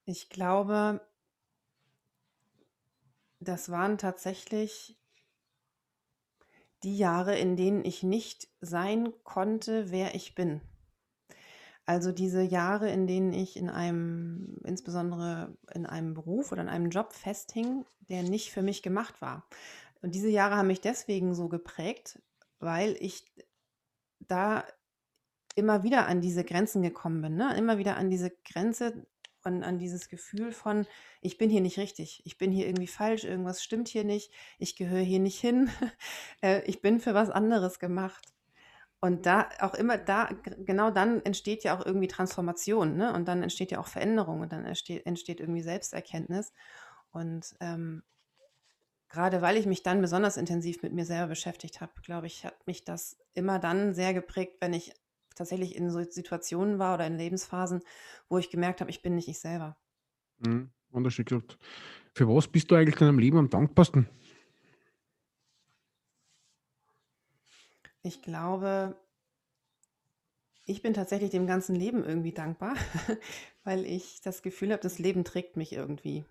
Ich 0.04 0.28
glaube 0.28 1.00
das 3.40 3.70
waren 3.70 3.98
tatsächlich 3.98 4.96
die 6.82 6.96
Jahre, 6.96 7.38
in 7.38 7.56
denen 7.56 7.84
ich 7.84 8.02
nicht 8.02 8.48
sein 8.60 9.12
konnte, 9.24 9.90
wer 9.90 10.14
ich 10.14 10.34
bin. 10.34 10.60
Also 11.84 12.12
diese 12.12 12.42
Jahre, 12.42 12.90
in 12.90 13.06
denen 13.06 13.32
ich 13.32 13.56
in 13.56 13.68
einem, 13.68 14.58
insbesondere 14.64 15.56
in 15.74 15.86
einem 15.86 16.14
Beruf 16.14 16.52
oder 16.52 16.62
in 16.62 16.68
einem 16.68 16.90
Job 16.90 17.12
festhing, 17.12 17.84
der 18.08 18.22
nicht 18.22 18.52
für 18.52 18.62
mich 18.62 18.82
gemacht 18.82 19.20
war. 19.20 19.48
Und 20.00 20.14
diese 20.14 20.28
Jahre 20.28 20.56
haben 20.56 20.68
mich 20.68 20.80
deswegen 20.80 21.34
so 21.34 21.48
geprägt, 21.48 22.22
weil 22.60 22.96
ich 23.00 23.24
da 24.20 24.64
immer 25.54 25.82
wieder 25.82 26.06
an 26.06 26.20
diese 26.20 26.44
Grenzen 26.44 26.82
gekommen 26.82 27.22
bin, 27.22 27.36
ne? 27.36 27.56
Immer 27.56 27.78
wieder 27.78 27.96
an 27.96 28.10
diese 28.10 28.30
Grenze 28.44 29.06
und 29.44 29.62
an 29.62 29.78
dieses 29.78 30.08
Gefühl 30.08 30.52
von, 30.52 30.86
ich 31.20 31.38
bin 31.38 31.50
hier 31.50 31.60
nicht 31.60 31.78
richtig, 31.78 32.22
ich 32.24 32.38
bin 32.38 32.52
hier 32.52 32.66
irgendwie 32.66 32.86
falsch, 32.86 33.24
irgendwas 33.24 33.62
stimmt 33.62 33.88
hier 33.88 34.04
nicht, 34.04 34.32
ich 34.58 34.76
gehöre 34.76 35.00
hier 35.00 35.20
nicht 35.20 35.40
hin, 35.40 35.70
äh, 36.42 36.62
ich 36.64 36.82
bin 36.82 37.00
für 37.00 37.14
was 37.14 37.30
anderes 37.30 37.78
gemacht. 37.78 38.32
Und 39.02 39.24
da 39.24 39.48
auch 39.60 39.72
immer 39.72 39.96
da, 39.96 40.28
genau 40.66 40.90
dann 40.90 41.24
entsteht 41.24 41.64
ja 41.64 41.76
auch 41.76 41.86
irgendwie 41.86 42.08
Transformation, 42.08 42.96
ne? 42.96 43.14
Und 43.14 43.26
dann 43.28 43.42
entsteht 43.42 43.70
ja 43.70 43.80
auch 43.80 43.86
Veränderung 43.86 44.40
und 44.40 44.52
dann 44.52 44.66
entsteht, 44.66 45.06
entsteht 45.06 45.40
irgendwie 45.40 45.62
Selbsterkenntnis. 45.62 46.52
Und 47.10 47.56
ähm, 47.60 48.02
gerade 49.08 49.40
weil 49.40 49.56
ich 49.56 49.64
mich 49.64 49.82
dann 49.82 50.02
besonders 50.02 50.36
intensiv 50.36 50.82
mit 50.82 50.92
mir 50.92 51.06
selber 51.06 51.28
beschäftigt 51.28 51.80
habe, 51.80 51.92
glaube 52.02 52.26
ich, 52.26 52.44
hat 52.44 52.66
mich 52.66 52.84
das 52.84 53.16
immer 53.32 53.58
dann 53.58 53.94
sehr 53.94 54.12
geprägt, 54.12 54.58
wenn 54.60 54.74
ich 54.74 54.92
tatsächlich 55.34 55.76
in 55.76 55.90
so 55.90 56.02
Situationen 56.02 56.78
war 56.78 56.94
oder 56.94 57.06
in 57.06 57.16
Lebensphasen, 57.16 57.82
wo 58.28 58.38
ich 58.38 58.50
gemerkt 58.50 58.80
habe, 58.80 58.90
ich 58.90 59.02
bin 59.02 59.14
nicht 59.14 59.28
ich 59.28 59.38
selber. 59.38 59.76
Mhm. 60.38 60.70
Unterschied 60.90 61.26
gesagt. 61.26 61.58
Für 62.14 62.28
was 62.28 62.48
bist 62.48 62.70
du 62.70 62.74
eigentlich 62.74 63.00
in 63.00 63.06
deinem 63.06 63.18
Leben 63.18 63.38
am 63.38 63.50
dankbarsten? 63.50 64.08
Ich 68.02 68.22
glaube, 68.22 68.96
ich 70.64 70.82
bin 70.82 70.94
tatsächlich 70.94 71.30
dem 71.30 71.46
ganzen 71.46 71.74
Leben 71.74 72.04
irgendwie 72.04 72.32
dankbar, 72.32 72.74
weil 73.64 73.84
ich 73.84 74.20
das 74.22 74.42
Gefühl 74.42 74.72
habe, 74.72 74.82
das 74.82 74.98
Leben 74.98 75.24
trägt 75.24 75.56
mich 75.56 75.72
irgendwie. 75.72 76.24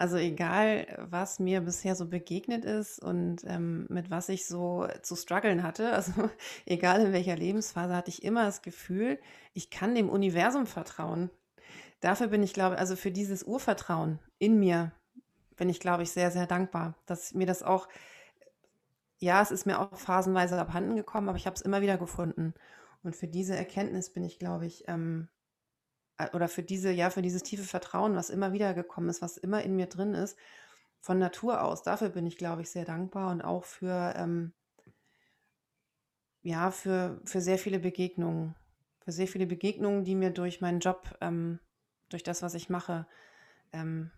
Also 0.00 0.16
egal, 0.16 0.86
was 1.10 1.40
mir 1.40 1.60
bisher 1.60 1.96
so 1.96 2.06
begegnet 2.06 2.64
ist 2.64 3.02
und 3.02 3.42
ähm, 3.44 3.86
mit 3.88 4.10
was 4.10 4.28
ich 4.28 4.46
so 4.46 4.86
zu 5.02 5.16
strugglen 5.16 5.64
hatte, 5.64 5.92
also 5.92 6.12
egal 6.66 7.04
in 7.04 7.12
welcher 7.12 7.36
Lebensphase, 7.36 7.96
hatte 7.96 8.10
ich 8.10 8.22
immer 8.22 8.44
das 8.44 8.62
Gefühl, 8.62 9.18
ich 9.54 9.70
kann 9.70 9.96
dem 9.96 10.08
Universum 10.08 10.66
vertrauen. 10.66 11.30
Dafür 12.00 12.28
bin 12.28 12.44
ich, 12.44 12.54
glaube 12.54 12.78
also 12.78 12.94
für 12.94 13.10
dieses 13.10 13.42
Urvertrauen 13.42 14.20
in 14.38 14.60
mir 14.60 14.92
bin 15.56 15.68
ich, 15.68 15.80
glaube 15.80 16.04
ich, 16.04 16.12
sehr, 16.12 16.30
sehr 16.30 16.46
dankbar, 16.46 16.94
dass 17.06 17.34
mir 17.34 17.46
das 17.46 17.64
auch, 17.64 17.88
ja, 19.18 19.42
es 19.42 19.50
ist 19.50 19.66
mir 19.66 19.80
auch 19.80 19.98
phasenweise 19.98 20.56
abhanden 20.60 20.94
gekommen, 20.94 21.28
aber 21.28 21.38
ich 21.38 21.46
habe 21.46 21.56
es 21.56 21.62
immer 21.62 21.82
wieder 21.82 21.98
gefunden. 21.98 22.54
Und 23.02 23.16
für 23.16 23.26
diese 23.26 23.56
Erkenntnis 23.56 24.10
bin 24.10 24.22
ich, 24.24 24.38
glaube 24.38 24.66
ich, 24.66 24.84
ähm, 24.86 25.28
oder 26.32 26.48
für 26.48 26.62
diese, 26.62 26.90
ja, 26.90 27.10
für 27.10 27.22
dieses 27.22 27.42
tiefe 27.42 27.64
Vertrauen, 27.64 28.16
was 28.16 28.30
immer 28.30 28.52
wieder 28.52 28.74
gekommen 28.74 29.08
ist, 29.08 29.22
was 29.22 29.36
immer 29.36 29.62
in 29.62 29.76
mir 29.76 29.86
drin 29.86 30.14
ist, 30.14 30.36
von 31.00 31.18
Natur 31.18 31.62
aus. 31.62 31.82
Dafür 31.82 32.08
bin 32.08 32.26
ich, 32.26 32.36
glaube 32.36 32.62
ich, 32.62 32.70
sehr 32.70 32.84
dankbar 32.84 33.30
und 33.30 33.42
auch 33.42 33.64
für, 33.64 34.14
ähm, 34.16 34.52
ja, 36.42 36.70
für, 36.70 37.20
für 37.24 37.40
sehr 37.40 37.58
viele 37.58 37.78
Begegnungen. 37.78 38.54
Für 39.04 39.12
sehr 39.12 39.28
viele 39.28 39.46
Begegnungen, 39.46 40.04
die 40.04 40.14
mir 40.14 40.30
durch 40.30 40.60
meinen 40.60 40.80
Job, 40.80 41.16
ähm, 41.20 41.60
durch 42.08 42.22
das, 42.22 42.42
was 42.42 42.54
ich 42.54 42.68
mache, 42.68 43.06
ähm, 43.72 44.10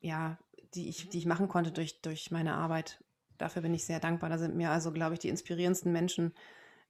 ja, 0.00 0.38
die 0.74 0.88
ich, 0.88 1.08
die 1.08 1.18
ich 1.18 1.26
machen 1.26 1.48
konnte 1.48 1.72
durch, 1.72 2.00
durch 2.02 2.30
meine 2.30 2.54
Arbeit. 2.54 3.02
Dafür 3.36 3.62
bin 3.62 3.74
ich 3.74 3.84
sehr 3.84 4.00
dankbar. 4.00 4.30
Da 4.30 4.38
sind 4.38 4.54
mir 4.54 4.70
also, 4.70 4.92
glaube 4.92 5.14
ich, 5.14 5.20
die 5.20 5.28
inspirierendsten 5.28 5.92
Menschen 5.92 6.32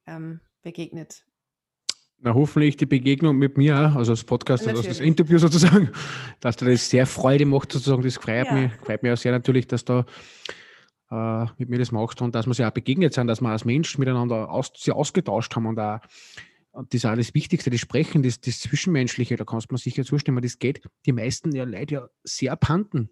ähm, 0.05 0.41
begegnet, 0.61 1.25
na, 2.21 2.33
hoffentlich 2.35 2.77
die 2.77 2.85
Begegnung 2.85 3.37
mit 3.37 3.57
mir, 3.57 3.75
also 3.95 4.13
das 4.13 4.23
Podcast 4.23 4.65
oder 4.67 4.81
das 4.81 4.99
Interview 4.99 5.39
sozusagen, 5.39 5.89
dass 6.39 6.55
dir 6.55 6.69
das 6.69 6.89
sehr 6.89 7.07
Freude 7.07 7.45
macht, 7.45 7.71
sozusagen. 7.71 8.03
Das 8.03 8.15
freut 8.15 8.45
ja. 8.45 8.53
mich, 8.53 8.71
freut 8.73 9.03
mich 9.03 9.11
auch 9.11 9.17
sehr 9.17 9.31
natürlich, 9.31 9.67
dass 9.67 9.83
du 9.83 10.05
äh, 11.09 11.45
mit 11.57 11.69
mir 11.69 11.79
das 11.79 11.91
machst 11.91 12.21
und 12.21 12.35
dass 12.35 12.45
wir 12.45 12.53
sich 12.53 12.65
auch 12.65 12.71
begegnet 12.71 13.13
sind, 13.13 13.27
dass 13.27 13.41
wir 13.41 13.49
als 13.49 13.65
Mensch 13.65 13.97
miteinander 13.97 14.49
aus, 14.49 14.71
sich 14.75 14.93
ausgetauscht 14.93 15.55
haben 15.55 15.65
und 15.65 15.79
auch 15.79 15.99
und 16.73 16.93
das 16.93 16.99
ist 16.99 17.05
auch 17.05 17.15
das 17.17 17.33
Wichtigste, 17.33 17.69
das 17.69 17.81
Sprechen, 17.81 18.23
das, 18.23 18.39
das 18.39 18.61
Zwischenmenschliche, 18.61 19.35
da 19.35 19.43
kannst 19.43 19.69
du 19.69 19.73
mir 19.73 19.77
sicher 19.77 20.05
zustimmen, 20.05 20.41
das 20.41 20.57
geht 20.57 20.81
die 21.05 21.11
meisten 21.11 21.53
ja 21.53 21.65
leider 21.65 21.91
ja 21.91 22.09
sehr 22.23 22.53
abhanden. 22.53 23.09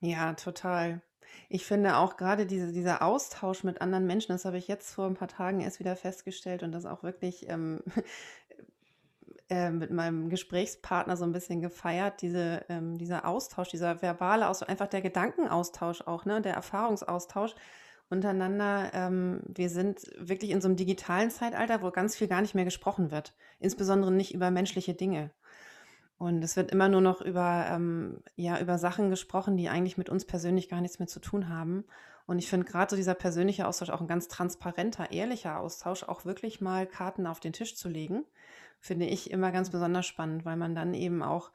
Ja, 0.00 0.34
total. 0.34 1.02
Ich 1.48 1.64
finde 1.66 1.96
auch 1.96 2.16
gerade 2.16 2.46
diese 2.46 2.72
dieser 2.72 3.02
Austausch 3.02 3.64
mit 3.64 3.80
anderen 3.80 4.06
Menschen, 4.06 4.32
das 4.32 4.44
habe 4.44 4.58
ich 4.58 4.68
jetzt 4.68 4.94
vor 4.94 5.06
ein 5.06 5.14
paar 5.14 5.28
Tagen 5.28 5.60
erst 5.60 5.80
wieder 5.80 5.96
festgestellt 5.96 6.62
und 6.62 6.72
das 6.72 6.86
auch 6.86 7.02
wirklich, 7.02 7.48
ähm, 7.48 7.82
äh, 9.50 9.70
mit 9.70 9.90
meinem 9.90 10.28
Gesprächspartner 10.28 11.16
so 11.16 11.24
ein 11.24 11.32
bisschen 11.32 11.60
gefeiert, 11.60 12.22
diese 12.22 12.64
ähm, 12.68 12.98
dieser 12.98 13.26
Austausch, 13.26 13.68
dieser 13.68 14.02
verbale 14.02 14.48
Austausch, 14.48 14.68
einfach 14.68 14.88
der 14.88 15.02
Gedankenaustausch 15.02 16.02
auch, 16.02 16.24
ne, 16.24 16.42
der 16.42 16.54
Erfahrungsaustausch 16.54 17.54
untereinander. 18.10 18.90
Ähm, 18.94 19.40
wir 19.46 19.70
sind 19.70 20.02
wirklich 20.18 20.50
in 20.50 20.60
so 20.60 20.68
einem 20.68 20.76
digitalen 20.76 21.30
Zeitalter, 21.30 21.82
wo 21.82 21.90
ganz 21.90 22.16
viel 22.16 22.28
gar 22.28 22.40
nicht 22.42 22.54
mehr 22.54 22.64
gesprochen 22.64 23.10
wird, 23.10 23.34
insbesondere 23.58 24.12
nicht 24.12 24.34
über 24.34 24.50
menschliche 24.50 24.94
Dinge. 24.94 25.30
Und 26.18 26.42
es 26.42 26.56
wird 26.56 26.72
immer 26.72 26.88
nur 26.88 27.00
noch 27.00 27.20
über, 27.20 27.66
ähm, 27.70 28.18
ja, 28.34 28.60
über 28.60 28.76
Sachen 28.76 29.08
gesprochen, 29.08 29.56
die 29.56 29.68
eigentlich 29.68 29.96
mit 29.96 30.10
uns 30.10 30.24
persönlich 30.24 30.68
gar 30.68 30.80
nichts 30.80 30.98
mehr 30.98 31.06
zu 31.06 31.20
tun 31.20 31.48
haben. 31.48 31.84
Und 32.26 32.40
ich 32.40 32.48
finde 32.48 32.66
gerade 32.66 32.90
so 32.90 32.96
dieser 32.96 33.14
persönliche 33.14 33.66
Austausch 33.66 33.90
auch 33.90 34.00
ein 34.00 34.08
ganz 34.08 34.26
transparenter, 34.28 35.12
ehrlicher 35.12 35.60
Austausch, 35.60 36.02
auch 36.02 36.24
wirklich 36.24 36.60
mal 36.60 36.86
Karten 36.86 37.26
auf 37.26 37.40
den 37.40 37.52
Tisch 37.52 37.76
zu 37.76 37.88
legen, 37.88 38.24
finde 38.80 39.06
ich 39.06 39.30
immer 39.30 39.52
ganz 39.52 39.70
besonders 39.70 40.06
spannend, 40.06 40.44
weil 40.44 40.56
man 40.56 40.74
dann 40.74 40.92
eben 40.92 41.22
auch 41.22 41.52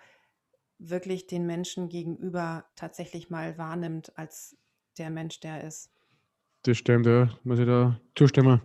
wirklich 0.80 1.28
den 1.28 1.46
Menschen 1.46 1.90
gegenüber 1.90 2.66
tatsächlich 2.76 3.30
mal 3.30 3.58
wahrnimmt 3.58 4.18
als 4.18 4.58
der 4.98 5.10
Mensch, 5.10 5.40
der 5.42 5.64
ist. 5.64 5.92
Das 6.64 6.78
stimmt, 6.78 7.06
ja, 7.06 7.30
muss 7.44 7.60
ich 7.60 7.66
da 7.66 8.00
zustimmen. 8.16 8.62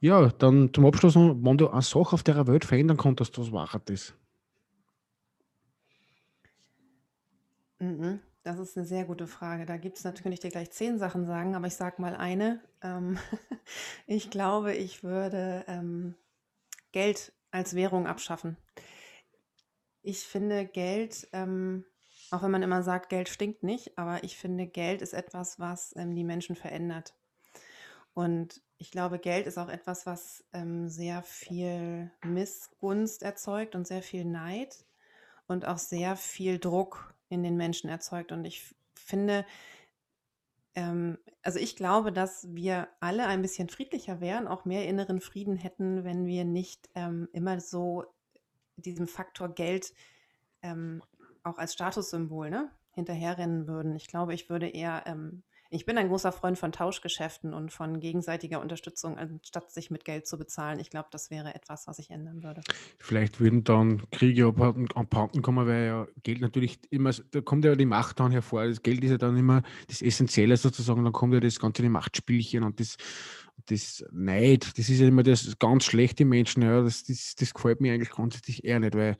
Ja, 0.00 0.28
dann 0.28 0.72
zum 0.72 0.86
Abschluss, 0.86 1.14
wenn 1.16 1.58
du 1.58 1.68
eine 1.68 1.82
Sache 1.82 2.14
auf 2.14 2.22
der 2.22 2.46
Welt 2.46 2.64
verändern 2.64 2.96
konntest, 2.96 3.38
was 3.38 3.52
war 3.52 3.68
das? 3.84 4.14
Mhm. 7.84 8.20
Das 8.42 8.58
ist 8.58 8.76
eine 8.76 8.86
sehr 8.86 9.04
gute 9.04 9.26
Frage. 9.26 9.64
Da 9.64 9.78
gibt 9.78 9.96
es 9.96 10.04
natürlich, 10.04 10.22
könnte 10.22 10.34
ich 10.34 10.40
dir 10.40 10.50
gleich 10.50 10.70
zehn 10.70 10.98
Sachen 10.98 11.26
sagen, 11.26 11.54
aber 11.54 11.66
ich 11.66 11.76
sage 11.76 12.00
mal 12.02 12.14
eine. 12.14 12.60
Ähm, 12.82 13.18
ich 14.06 14.30
glaube, 14.30 14.74
ich 14.74 15.02
würde 15.02 15.64
ähm, 15.66 16.14
Geld 16.92 17.32
als 17.50 17.74
Währung 17.74 18.06
abschaffen. 18.06 18.58
Ich 20.02 20.20
finde 20.24 20.66
Geld, 20.66 21.26
ähm, 21.32 21.86
auch 22.30 22.42
wenn 22.42 22.50
man 22.50 22.62
immer 22.62 22.82
sagt, 22.82 23.08
Geld 23.08 23.30
stinkt 23.30 23.62
nicht, 23.62 23.96
aber 23.96 24.22
ich 24.24 24.36
finde, 24.36 24.66
Geld 24.66 25.00
ist 25.00 25.14
etwas, 25.14 25.58
was 25.58 25.94
ähm, 25.96 26.14
die 26.14 26.24
Menschen 26.24 26.56
verändert. 26.56 27.14
Und 28.12 28.60
ich 28.76 28.90
glaube, 28.90 29.18
Geld 29.18 29.46
ist 29.46 29.56
auch 29.56 29.68
etwas, 29.68 30.04
was 30.04 30.44
ähm, 30.52 30.88
sehr 30.88 31.22
viel 31.22 32.10
Missgunst 32.22 33.22
erzeugt 33.22 33.74
und 33.74 33.86
sehr 33.86 34.02
viel 34.02 34.26
Neid 34.26 34.84
und 35.46 35.64
auch 35.64 35.78
sehr 35.78 36.16
viel 36.16 36.58
Druck 36.58 37.13
in 37.28 37.42
den 37.42 37.56
Menschen 37.56 37.88
erzeugt. 37.88 38.32
Und 38.32 38.44
ich 38.44 38.74
finde, 38.94 39.44
ähm, 40.74 41.18
also 41.42 41.58
ich 41.58 41.76
glaube, 41.76 42.12
dass 42.12 42.46
wir 42.54 42.88
alle 43.00 43.26
ein 43.26 43.42
bisschen 43.42 43.68
friedlicher 43.68 44.20
wären, 44.20 44.48
auch 44.48 44.64
mehr 44.64 44.86
inneren 44.88 45.20
Frieden 45.20 45.56
hätten, 45.56 46.04
wenn 46.04 46.26
wir 46.26 46.44
nicht 46.44 46.88
ähm, 46.94 47.28
immer 47.32 47.60
so 47.60 48.04
diesem 48.76 49.06
Faktor 49.06 49.48
Geld 49.50 49.92
ähm, 50.62 51.02
auch 51.42 51.58
als 51.58 51.74
Statussymbol 51.74 52.50
ne, 52.50 52.70
hinterherrennen 52.92 53.68
würden. 53.68 53.94
Ich 53.94 54.08
glaube, 54.08 54.34
ich 54.34 54.48
würde 54.48 54.68
eher 54.68 55.04
ähm, 55.06 55.42
ich 55.74 55.86
bin 55.86 55.98
ein 55.98 56.08
großer 56.08 56.30
Freund 56.30 56.56
von 56.56 56.70
Tauschgeschäften 56.70 57.52
und 57.52 57.72
von 57.72 57.98
gegenseitiger 57.98 58.60
Unterstützung, 58.60 59.18
anstatt 59.18 59.72
sich 59.72 59.90
mit 59.90 60.04
Geld 60.04 60.26
zu 60.26 60.38
bezahlen. 60.38 60.78
Ich 60.78 60.88
glaube, 60.88 61.08
das 61.10 61.30
wäre 61.30 61.54
etwas, 61.54 61.88
was 61.88 61.98
ich 61.98 62.10
ändern 62.10 62.44
würde. 62.44 62.60
Vielleicht 62.98 63.40
würden 63.40 63.64
dann 63.64 64.08
Kriege 64.10 64.46
abhanden 64.46 65.42
kommen, 65.42 65.66
weil 65.66 65.86
ja 65.86 66.06
Geld 66.22 66.40
natürlich 66.40 66.78
immer, 66.90 67.10
da 67.32 67.40
kommt 67.40 67.64
ja 67.64 67.74
die 67.74 67.86
Macht 67.86 68.20
dann 68.20 68.30
hervor. 68.30 68.66
Das 68.66 68.82
Geld 68.82 69.02
ist 69.02 69.10
ja 69.10 69.18
dann 69.18 69.36
immer 69.36 69.62
das 69.88 70.00
Essentielle 70.00 70.56
sozusagen, 70.56 71.02
dann 71.02 71.12
kommt 71.12 71.34
ja 71.34 71.40
das 71.40 71.58
ganze 71.58 71.82
Machtspielchen 71.88 72.62
und 72.62 72.78
das, 72.78 72.96
das 73.66 74.04
Neid, 74.12 74.78
das 74.78 74.88
ist 74.88 75.00
ja 75.00 75.08
immer 75.08 75.24
das 75.24 75.58
ganz 75.58 75.84
schlechte 75.84 76.24
Menschen, 76.24 76.62
ja, 76.62 76.82
das, 76.82 77.02
das, 77.02 77.34
das 77.34 77.52
gefällt 77.52 77.80
mir 77.80 77.94
eigentlich 77.94 78.10
grundsätzlich 78.10 78.64
eher 78.64 78.78
nicht, 78.78 78.94
weil 78.94 79.16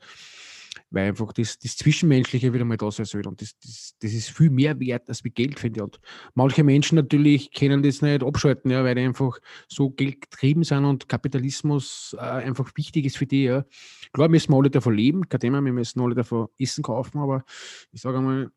weil 0.95 1.09
einfach 1.09 1.33
das, 1.33 1.59
das 1.59 1.75
Zwischenmenschliche 1.75 2.53
wieder 2.53 2.63
mal 2.63 2.77
da 2.77 2.89
sein 2.89 3.05
soll. 3.05 3.27
Und 3.27 3.41
das, 3.41 3.57
das, 3.59 3.95
das 3.99 4.13
ist 4.13 4.29
viel 4.29 4.49
mehr 4.49 4.79
wert 4.79 5.09
als 5.09 5.23
wie 5.25 5.29
Geld, 5.29 5.59
finde 5.59 5.79
ich. 5.79 5.83
Und 5.83 5.99
manche 6.33 6.63
Menschen 6.63 6.95
natürlich 6.95 7.51
können 7.51 7.83
das 7.83 8.01
nicht 8.01 8.23
abschalten, 8.23 8.71
ja, 8.71 8.83
weil 8.83 8.95
die 8.95 9.01
einfach 9.01 9.37
so 9.67 9.89
geldgetrieben 9.89 10.63
sind 10.63 10.85
und 10.85 11.09
Kapitalismus 11.09 12.15
äh, 12.17 12.21
einfach 12.21 12.71
wichtig 12.75 13.05
ist 13.05 13.17
für 13.17 13.27
die. 13.27 13.43
Ja. 13.43 13.65
Klar 14.13 14.29
müssen 14.29 14.51
wir 14.51 14.57
alle 14.57 14.71
davon 14.71 14.95
leben, 14.95 15.27
kein 15.27 15.41
Thema, 15.41 15.61
wir 15.61 15.73
müssen 15.73 15.99
alle 15.99 16.15
davon 16.15 16.47
Essen 16.57 16.81
kaufen, 16.83 17.19
aber 17.19 17.43
ich 17.91 18.01
sage 18.01 18.17
einmal, 18.17 18.51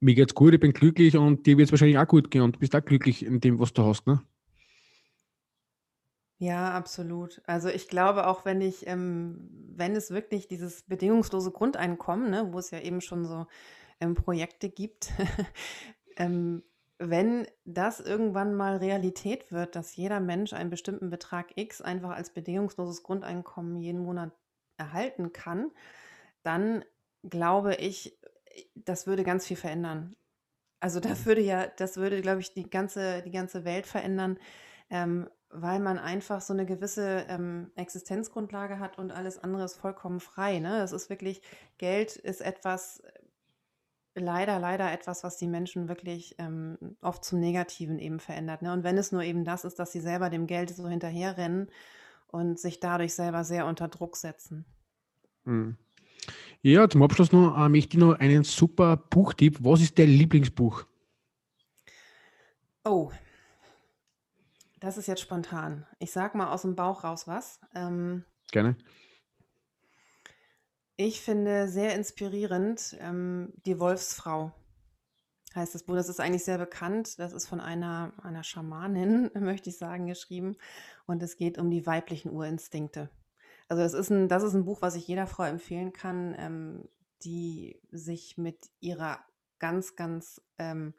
mir 0.00 0.14
geht's 0.14 0.34
gut, 0.34 0.52
ich 0.52 0.60
bin 0.60 0.72
glücklich 0.72 1.16
und 1.16 1.46
dir 1.46 1.56
wird 1.56 1.68
es 1.68 1.72
wahrscheinlich 1.72 1.98
auch 1.98 2.06
gut 2.06 2.30
gehen 2.30 2.42
und 2.42 2.56
du 2.56 2.58
bist 2.58 2.76
auch 2.76 2.84
glücklich 2.84 3.24
in 3.24 3.40
dem, 3.40 3.58
was 3.58 3.72
du 3.72 3.82
hast. 3.82 4.06
Ne? 4.06 4.20
Ja, 6.38 6.72
absolut. 6.74 7.40
Also 7.46 7.68
ich 7.68 7.88
glaube 7.88 8.26
auch, 8.26 8.44
wenn 8.44 8.60
ich, 8.60 8.86
ähm, 8.86 9.48
wenn 9.74 9.96
es 9.96 10.10
wirklich 10.10 10.48
dieses 10.48 10.82
bedingungslose 10.82 11.50
Grundeinkommen, 11.50 12.30
ne, 12.30 12.52
wo 12.52 12.58
es 12.58 12.70
ja 12.70 12.80
eben 12.80 13.00
schon 13.00 13.24
so 13.24 13.46
ähm, 14.00 14.14
Projekte 14.14 14.68
gibt, 14.68 15.12
ähm, 16.18 16.62
wenn 16.98 17.46
das 17.64 18.00
irgendwann 18.00 18.54
mal 18.54 18.76
Realität 18.76 19.50
wird, 19.52 19.76
dass 19.76 19.96
jeder 19.96 20.20
Mensch 20.20 20.52
einen 20.52 20.70
bestimmten 20.70 21.10
Betrag 21.10 21.52
X 21.56 21.80
einfach 21.80 22.10
als 22.10 22.30
bedingungsloses 22.32 23.02
Grundeinkommen 23.02 23.76
jeden 23.76 24.00
Monat 24.02 24.32
erhalten 24.78 25.32
kann, 25.32 25.70
dann 26.42 26.84
glaube 27.28 27.74
ich, 27.76 28.18
das 28.74 29.06
würde 29.06 29.24
ganz 29.24 29.46
viel 29.46 29.56
verändern. 29.56 30.16
Also 30.80 31.00
das 31.00 31.26
würde 31.26 31.40
ja, 31.42 31.66
das 31.78 31.96
würde, 31.96 32.20
glaube 32.22 32.40
ich, 32.40 32.54
die 32.54 32.68
ganze, 32.70 33.22
die 33.22 33.30
ganze 33.30 33.64
Welt 33.64 33.86
verändern, 33.86 34.38
ähm, 34.90 35.28
weil 35.50 35.80
man 35.80 35.98
einfach 35.98 36.40
so 36.40 36.52
eine 36.52 36.66
gewisse 36.66 37.24
ähm, 37.28 37.70
Existenzgrundlage 37.76 38.78
hat 38.78 38.98
und 38.98 39.10
alles 39.12 39.42
andere 39.42 39.64
ist 39.64 39.76
vollkommen 39.76 40.20
frei. 40.20 40.58
Ne? 40.58 40.78
Das 40.78 40.92
ist 40.92 41.08
wirklich, 41.08 41.40
Geld 41.78 42.16
ist 42.16 42.40
etwas, 42.40 43.02
leider, 44.14 44.58
leider 44.58 44.90
etwas, 44.92 45.22
was 45.24 45.36
die 45.36 45.46
Menschen 45.46 45.88
wirklich 45.88 46.34
ähm, 46.38 46.78
oft 47.00 47.24
zum 47.24 47.38
Negativen 47.40 47.98
eben 47.98 48.18
verändert. 48.18 48.62
Ne? 48.62 48.72
Und 48.72 48.82
wenn 48.82 48.98
es 48.98 49.12
nur 49.12 49.22
eben 49.22 49.44
das 49.44 49.64
ist, 49.64 49.78
dass 49.78 49.92
sie 49.92 50.00
selber 50.00 50.30
dem 50.30 50.46
Geld 50.46 50.70
so 50.70 50.88
hinterherrennen 50.88 51.70
und 52.28 52.58
sich 52.58 52.80
dadurch 52.80 53.14
selber 53.14 53.44
sehr 53.44 53.66
unter 53.66 53.88
Druck 53.88 54.16
setzen. 54.16 54.64
Mhm. 55.44 55.76
Ja, 56.62 56.88
zum 56.88 57.02
Abschluss 57.02 57.30
noch 57.30 57.56
äh, 57.56 57.68
möchte 57.68 57.96
ich 57.96 58.02
noch 58.02 58.18
einen 58.18 58.42
super 58.42 58.96
Buchtipp. 58.96 59.58
Was 59.60 59.80
ist 59.80 59.98
dein 59.98 60.08
Lieblingsbuch? 60.08 60.84
Oh, 62.84 63.10
das 64.78 64.98
ist 64.98 65.06
jetzt 65.06 65.22
spontan. 65.22 65.86
Ich 65.98 66.12
sag 66.12 66.34
mal 66.34 66.52
aus 66.52 66.62
dem 66.62 66.76
Bauch 66.76 67.04
raus 67.04 67.26
was. 67.26 67.60
Ähm, 67.74 68.24
Gerne. 68.52 68.76
ich 70.96 71.20
finde 71.20 71.68
sehr 71.68 71.94
inspirierend 71.94 72.96
ähm, 73.00 73.52
Die 73.64 73.78
Wolfsfrau 73.80 74.52
heißt 75.54 75.74
das 75.74 75.82
Buch. 75.82 75.94
Das 75.94 76.08
ist 76.08 76.20
eigentlich 76.20 76.44
sehr 76.44 76.58
bekannt. 76.58 77.18
Das 77.18 77.32
ist 77.32 77.48
von 77.48 77.60
einer, 77.60 78.12
einer 78.22 78.44
Schamanin, 78.44 79.30
möchte 79.40 79.70
ich 79.70 79.78
sagen, 79.78 80.06
geschrieben. 80.06 80.56
Und 81.06 81.22
es 81.22 81.36
geht 81.36 81.58
um 81.58 81.70
die 81.70 81.86
weiblichen 81.86 82.30
Urinstinkte. 82.30 83.10
Also 83.68 83.82
das 83.82 83.94
ist 83.94 84.10
ein, 84.10 84.28
das 84.28 84.42
ist 84.42 84.54
ein 84.54 84.64
Buch, 84.64 84.82
was 84.82 84.94
ich 84.94 85.08
jeder 85.08 85.26
Frau 85.26 85.42
empfehlen 85.42 85.92
kann, 85.92 86.36
ähm, 86.38 86.88
die 87.22 87.80
sich 87.90 88.38
mit 88.38 88.70
ihrer 88.80 89.18
ganz, 89.58 89.96
ganz 89.96 90.40
ähm, 90.58 90.94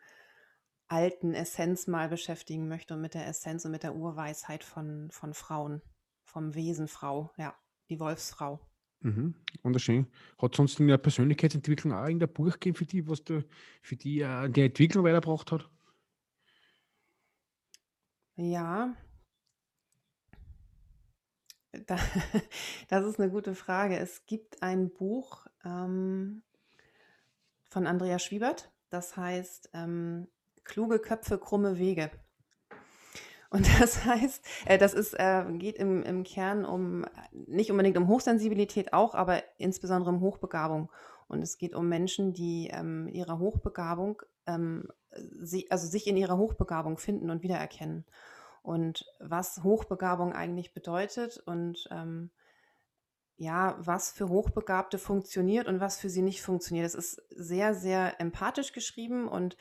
alten 0.87 1.33
Essenz 1.33 1.87
mal 1.87 2.09
beschäftigen 2.09 2.67
möchte 2.67 2.93
und 2.93 3.01
mit 3.01 3.13
der 3.13 3.27
Essenz 3.27 3.65
und 3.65 3.71
mit 3.71 3.83
der 3.83 3.95
Urweisheit 3.95 4.63
von, 4.63 5.09
von 5.11 5.33
Frauen, 5.33 5.81
vom 6.23 6.55
Wesen 6.55 6.87
Frau, 6.87 7.31
ja, 7.37 7.55
die 7.89 7.99
Wolfsfrau. 7.99 8.59
Mhm, 9.01 9.35
wunderschön. 9.61 10.07
Hat 10.41 10.55
sonst 10.55 10.79
in 10.79 10.87
der 10.87 10.97
Persönlichkeitsentwicklung 10.97 11.93
auch 11.93 12.07
in 12.07 12.19
der 12.19 12.27
Buch 12.27 12.53
gegeben 12.53 12.75
für 12.75 12.85
die, 12.85 13.07
was 13.07 13.23
du 13.23 13.43
für 13.81 13.95
die, 13.95 14.21
äh, 14.21 14.49
die 14.49 14.61
Entwicklung 14.61 15.03
weitergebracht 15.03 15.51
hat? 15.51 15.69
Ja, 18.35 18.95
da, 21.85 21.97
das 22.87 23.05
ist 23.05 23.19
eine 23.19 23.31
gute 23.31 23.55
Frage. 23.55 23.97
Es 23.97 24.25
gibt 24.25 24.63
ein 24.63 24.89
Buch 24.89 25.45
ähm, 25.63 26.43
von 27.69 27.87
Andrea 27.87 28.19
Schwiebert, 28.19 28.71
das 28.89 29.15
heißt 29.17 29.69
ähm, 29.73 30.27
Kluge 30.67 30.99
Köpfe, 30.99 31.37
krumme 31.37 31.77
Wege. 31.77 32.11
Und 33.49 33.67
das 33.79 34.05
heißt, 34.05 34.45
äh, 34.65 34.77
das 34.77 34.93
ist, 34.93 35.13
äh, 35.13 35.43
geht 35.53 35.77
im, 35.77 36.03
im 36.03 36.23
Kern 36.23 36.65
um, 36.65 37.05
nicht 37.31 37.71
unbedingt 37.71 37.97
um 37.97 38.07
Hochsensibilität 38.07 38.93
auch, 38.93 39.15
aber 39.15 39.43
insbesondere 39.57 40.11
um 40.11 40.21
Hochbegabung. 40.21 40.91
Und 41.27 41.41
es 41.41 41.57
geht 41.57 41.75
um 41.75 41.89
Menschen, 41.89 42.33
die 42.33 42.69
ähm, 42.71 43.07
ihrer 43.09 43.39
Hochbegabung, 43.39 44.21
ähm, 44.45 44.87
sie, 45.41 45.69
also 45.71 45.87
sich 45.87 46.07
in 46.07 46.17
ihrer 46.17 46.37
Hochbegabung 46.37 46.97
finden 46.97 47.29
und 47.29 47.43
wiedererkennen 47.43 48.05
und 48.61 49.05
was 49.19 49.63
Hochbegabung 49.63 50.33
eigentlich 50.33 50.73
bedeutet 50.73 51.41
und 51.45 51.87
ähm, 51.91 52.31
ja, 53.37 53.77
was 53.79 54.11
für 54.11 54.29
Hochbegabte 54.29 54.97
funktioniert 54.97 55.67
und 55.67 55.79
was 55.79 55.99
für 55.99 56.09
sie 56.09 56.21
nicht 56.21 56.41
funktioniert. 56.41 56.85
Es 56.85 56.95
ist 56.95 57.21
sehr, 57.29 57.75
sehr 57.75 58.19
empathisch 58.19 58.73
geschrieben 58.73 59.27
und 59.27 59.57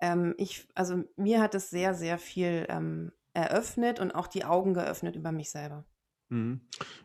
ähm, 0.00 0.34
ich, 0.36 0.68
also 0.74 1.04
mir 1.16 1.40
hat 1.40 1.54
es 1.54 1.70
sehr, 1.70 1.94
sehr 1.94 2.18
viel 2.18 2.66
ähm, 2.68 3.12
eröffnet 3.32 4.00
und 4.00 4.14
auch 4.14 4.26
die 4.26 4.44
Augen 4.44 4.74
geöffnet 4.74 5.16
über 5.16 5.32
mich 5.32 5.50
selber. 5.50 5.84
Mhm. 6.28 6.60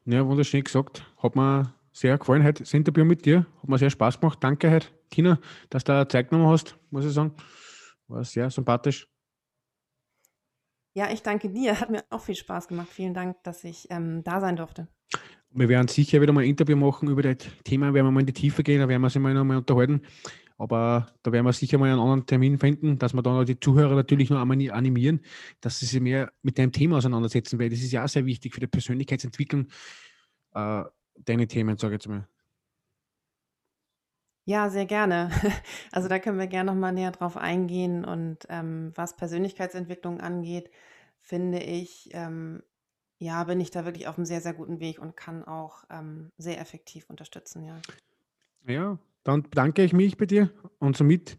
Ja, 0.05 0.25
wunderschön 0.27 0.63
gesagt. 0.63 1.05
Hat 1.17 1.35
mir 1.35 1.73
sehr 1.91 2.17
gefallen 2.17 2.43
heute 2.43 2.63
das 2.63 2.73
Interview 2.73 3.05
mit 3.05 3.25
dir. 3.25 3.45
Hat 3.61 3.69
mir 3.69 3.77
sehr 3.77 3.89
Spaß 3.89 4.19
gemacht. 4.19 4.39
Danke 4.41 4.69
heute, 4.69 4.87
Tina, 5.09 5.39
dass 5.69 5.83
du 5.83 6.07
Zeit 6.07 6.29
genommen 6.29 6.49
hast, 6.49 6.77
muss 6.89 7.05
ich 7.05 7.13
sagen. 7.13 7.33
War 8.07 8.23
sehr 8.23 8.49
sympathisch. 8.49 9.07
Ja, 10.95 11.09
ich 11.09 11.23
danke 11.23 11.49
dir. 11.49 11.79
Hat 11.79 11.89
mir 11.89 12.03
auch 12.09 12.21
viel 12.21 12.35
Spaß 12.35 12.67
gemacht. 12.67 12.89
Vielen 12.89 13.13
Dank, 13.13 13.41
dass 13.43 13.63
ich 13.63 13.87
ähm, 13.89 14.23
da 14.23 14.39
sein 14.39 14.55
durfte. 14.55 14.87
Wir 15.55 15.69
werden 15.69 15.87
sicher 15.87 16.19
wieder 16.19 16.33
mal 16.33 16.41
ein 16.41 16.49
Interview 16.49 16.75
machen 16.75 17.09
über 17.09 17.21
das 17.21 17.37
Thema, 17.63 17.93
werden 17.93 18.07
wir 18.07 18.11
mal 18.11 18.21
in 18.21 18.25
die 18.25 18.33
Tiefe 18.33 18.63
gehen, 18.63 18.79
da 18.79 18.87
werden 18.87 19.01
wir 19.01 19.05
uns 19.05 19.15
mal 19.15 19.35
nochmal 19.35 19.57
unterhalten. 19.57 20.01
Aber 20.63 21.07
da 21.23 21.33
werden 21.33 21.45
wir 21.45 21.51
sicher 21.51 21.77
mal 21.77 21.89
einen 21.89 21.99
anderen 21.99 22.25
Termin 22.25 22.57
finden, 22.57 22.97
dass 22.97 23.13
wir 23.13 23.21
dann 23.21 23.45
die 23.45 23.59
Zuhörer 23.59 23.95
natürlich 23.95 24.29
noch 24.29 24.39
einmal 24.39 24.71
animieren, 24.71 25.19
dass 25.59 25.79
sie 25.79 25.85
sich 25.85 25.99
mehr 25.99 26.31
mit 26.41 26.57
dem 26.57 26.71
Thema 26.71 26.95
auseinandersetzen, 26.95 27.59
weil 27.59 27.69
das 27.69 27.79
ist 27.79 27.91
ja 27.91 28.05
auch 28.05 28.07
sehr 28.07 28.25
wichtig 28.25 28.53
für 28.53 28.61
die 28.61 28.67
Persönlichkeitsentwicklung, 28.67 29.67
äh, 30.53 30.83
deine 31.19 31.47
Themen, 31.47 31.77
sage 31.77 31.95
ich 31.95 32.01
jetzt 32.01 32.07
mal. 32.07 32.29
Ja, 34.45 34.69
sehr 34.69 34.85
gerne. 34.85 35.31
Also 35.91 36.07
da 36.07 36.17
können 36.17 36.39
wir 36.39 36.47
gerne 36.47 36.71
noch 36.71 36.79
mal 36.79 36.93
näher 36.93 37.11
drauf 37.11 37.35
eingehen. 37.35 38.05
Und 38.05 38.45
ähm, 38.47 38.93
was 38.95 39.17
Persönlichkeitsentwicklung 39.17 40.21
angeht, 40.21 40.71
finde 41.19 41.59
ich, 41.59 42.09
ähm, 42.13 42.63
ja, 43.17 43.43
bin 43.43 43.59
ich 43.59 43.69
da 43.69 43.83
wirklich 43.83 44.07
auf 44.07 44.17
einem 44.17 44.25
sehr, 44.25 44.39
sehr 44.39 44.53
guten 44.53 44.79
Weg 44.79 44.97
und 44.99 45.17
kann 45.17 45.43
auch 45.43 45.83
ähm, 45.89 46.31
sehr 46.37 46.61
effektiv 46.61 47.09
unterstützen, 47.09 47.65
ja. 47.65 47.81
Ja, 48.65 48.97
dann 49.23 49.43
bedanke 49.43 49.83
ich 49.83 49.93
mich 49.93 50.17
bei 50.17 50.25
dir 50.25 50.51
und 50.79 50.97
somit 50.97 51.37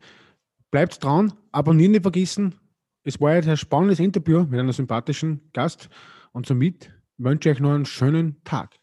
bleibt 0.70 1.02
dran, 1.02 1.32
abonnieren 1.52 1.92
nicht 1.92 2.02
vergessen. 2.02 2.54
Es 3.04 3.20
war 3.20 3.34
jetzt 3.34 3.48
ein 3.48 3.56
spannendes 3.56 4.00
Interview 4.00 4.44
mit 4.44 4.58
einem 4.58 4.72
sympathischen 4.72 5.50
Gast 5.52 5.88
und 6.32 6.46
somit 6.46 6.90
wünsche 7.18 7.50
ich 7.50 7.56
euch 7.56 7.60
noch 7.60 7.74
einen 7.74 7.86
schönen 7.86 8.42
Tag. 8.44 8.76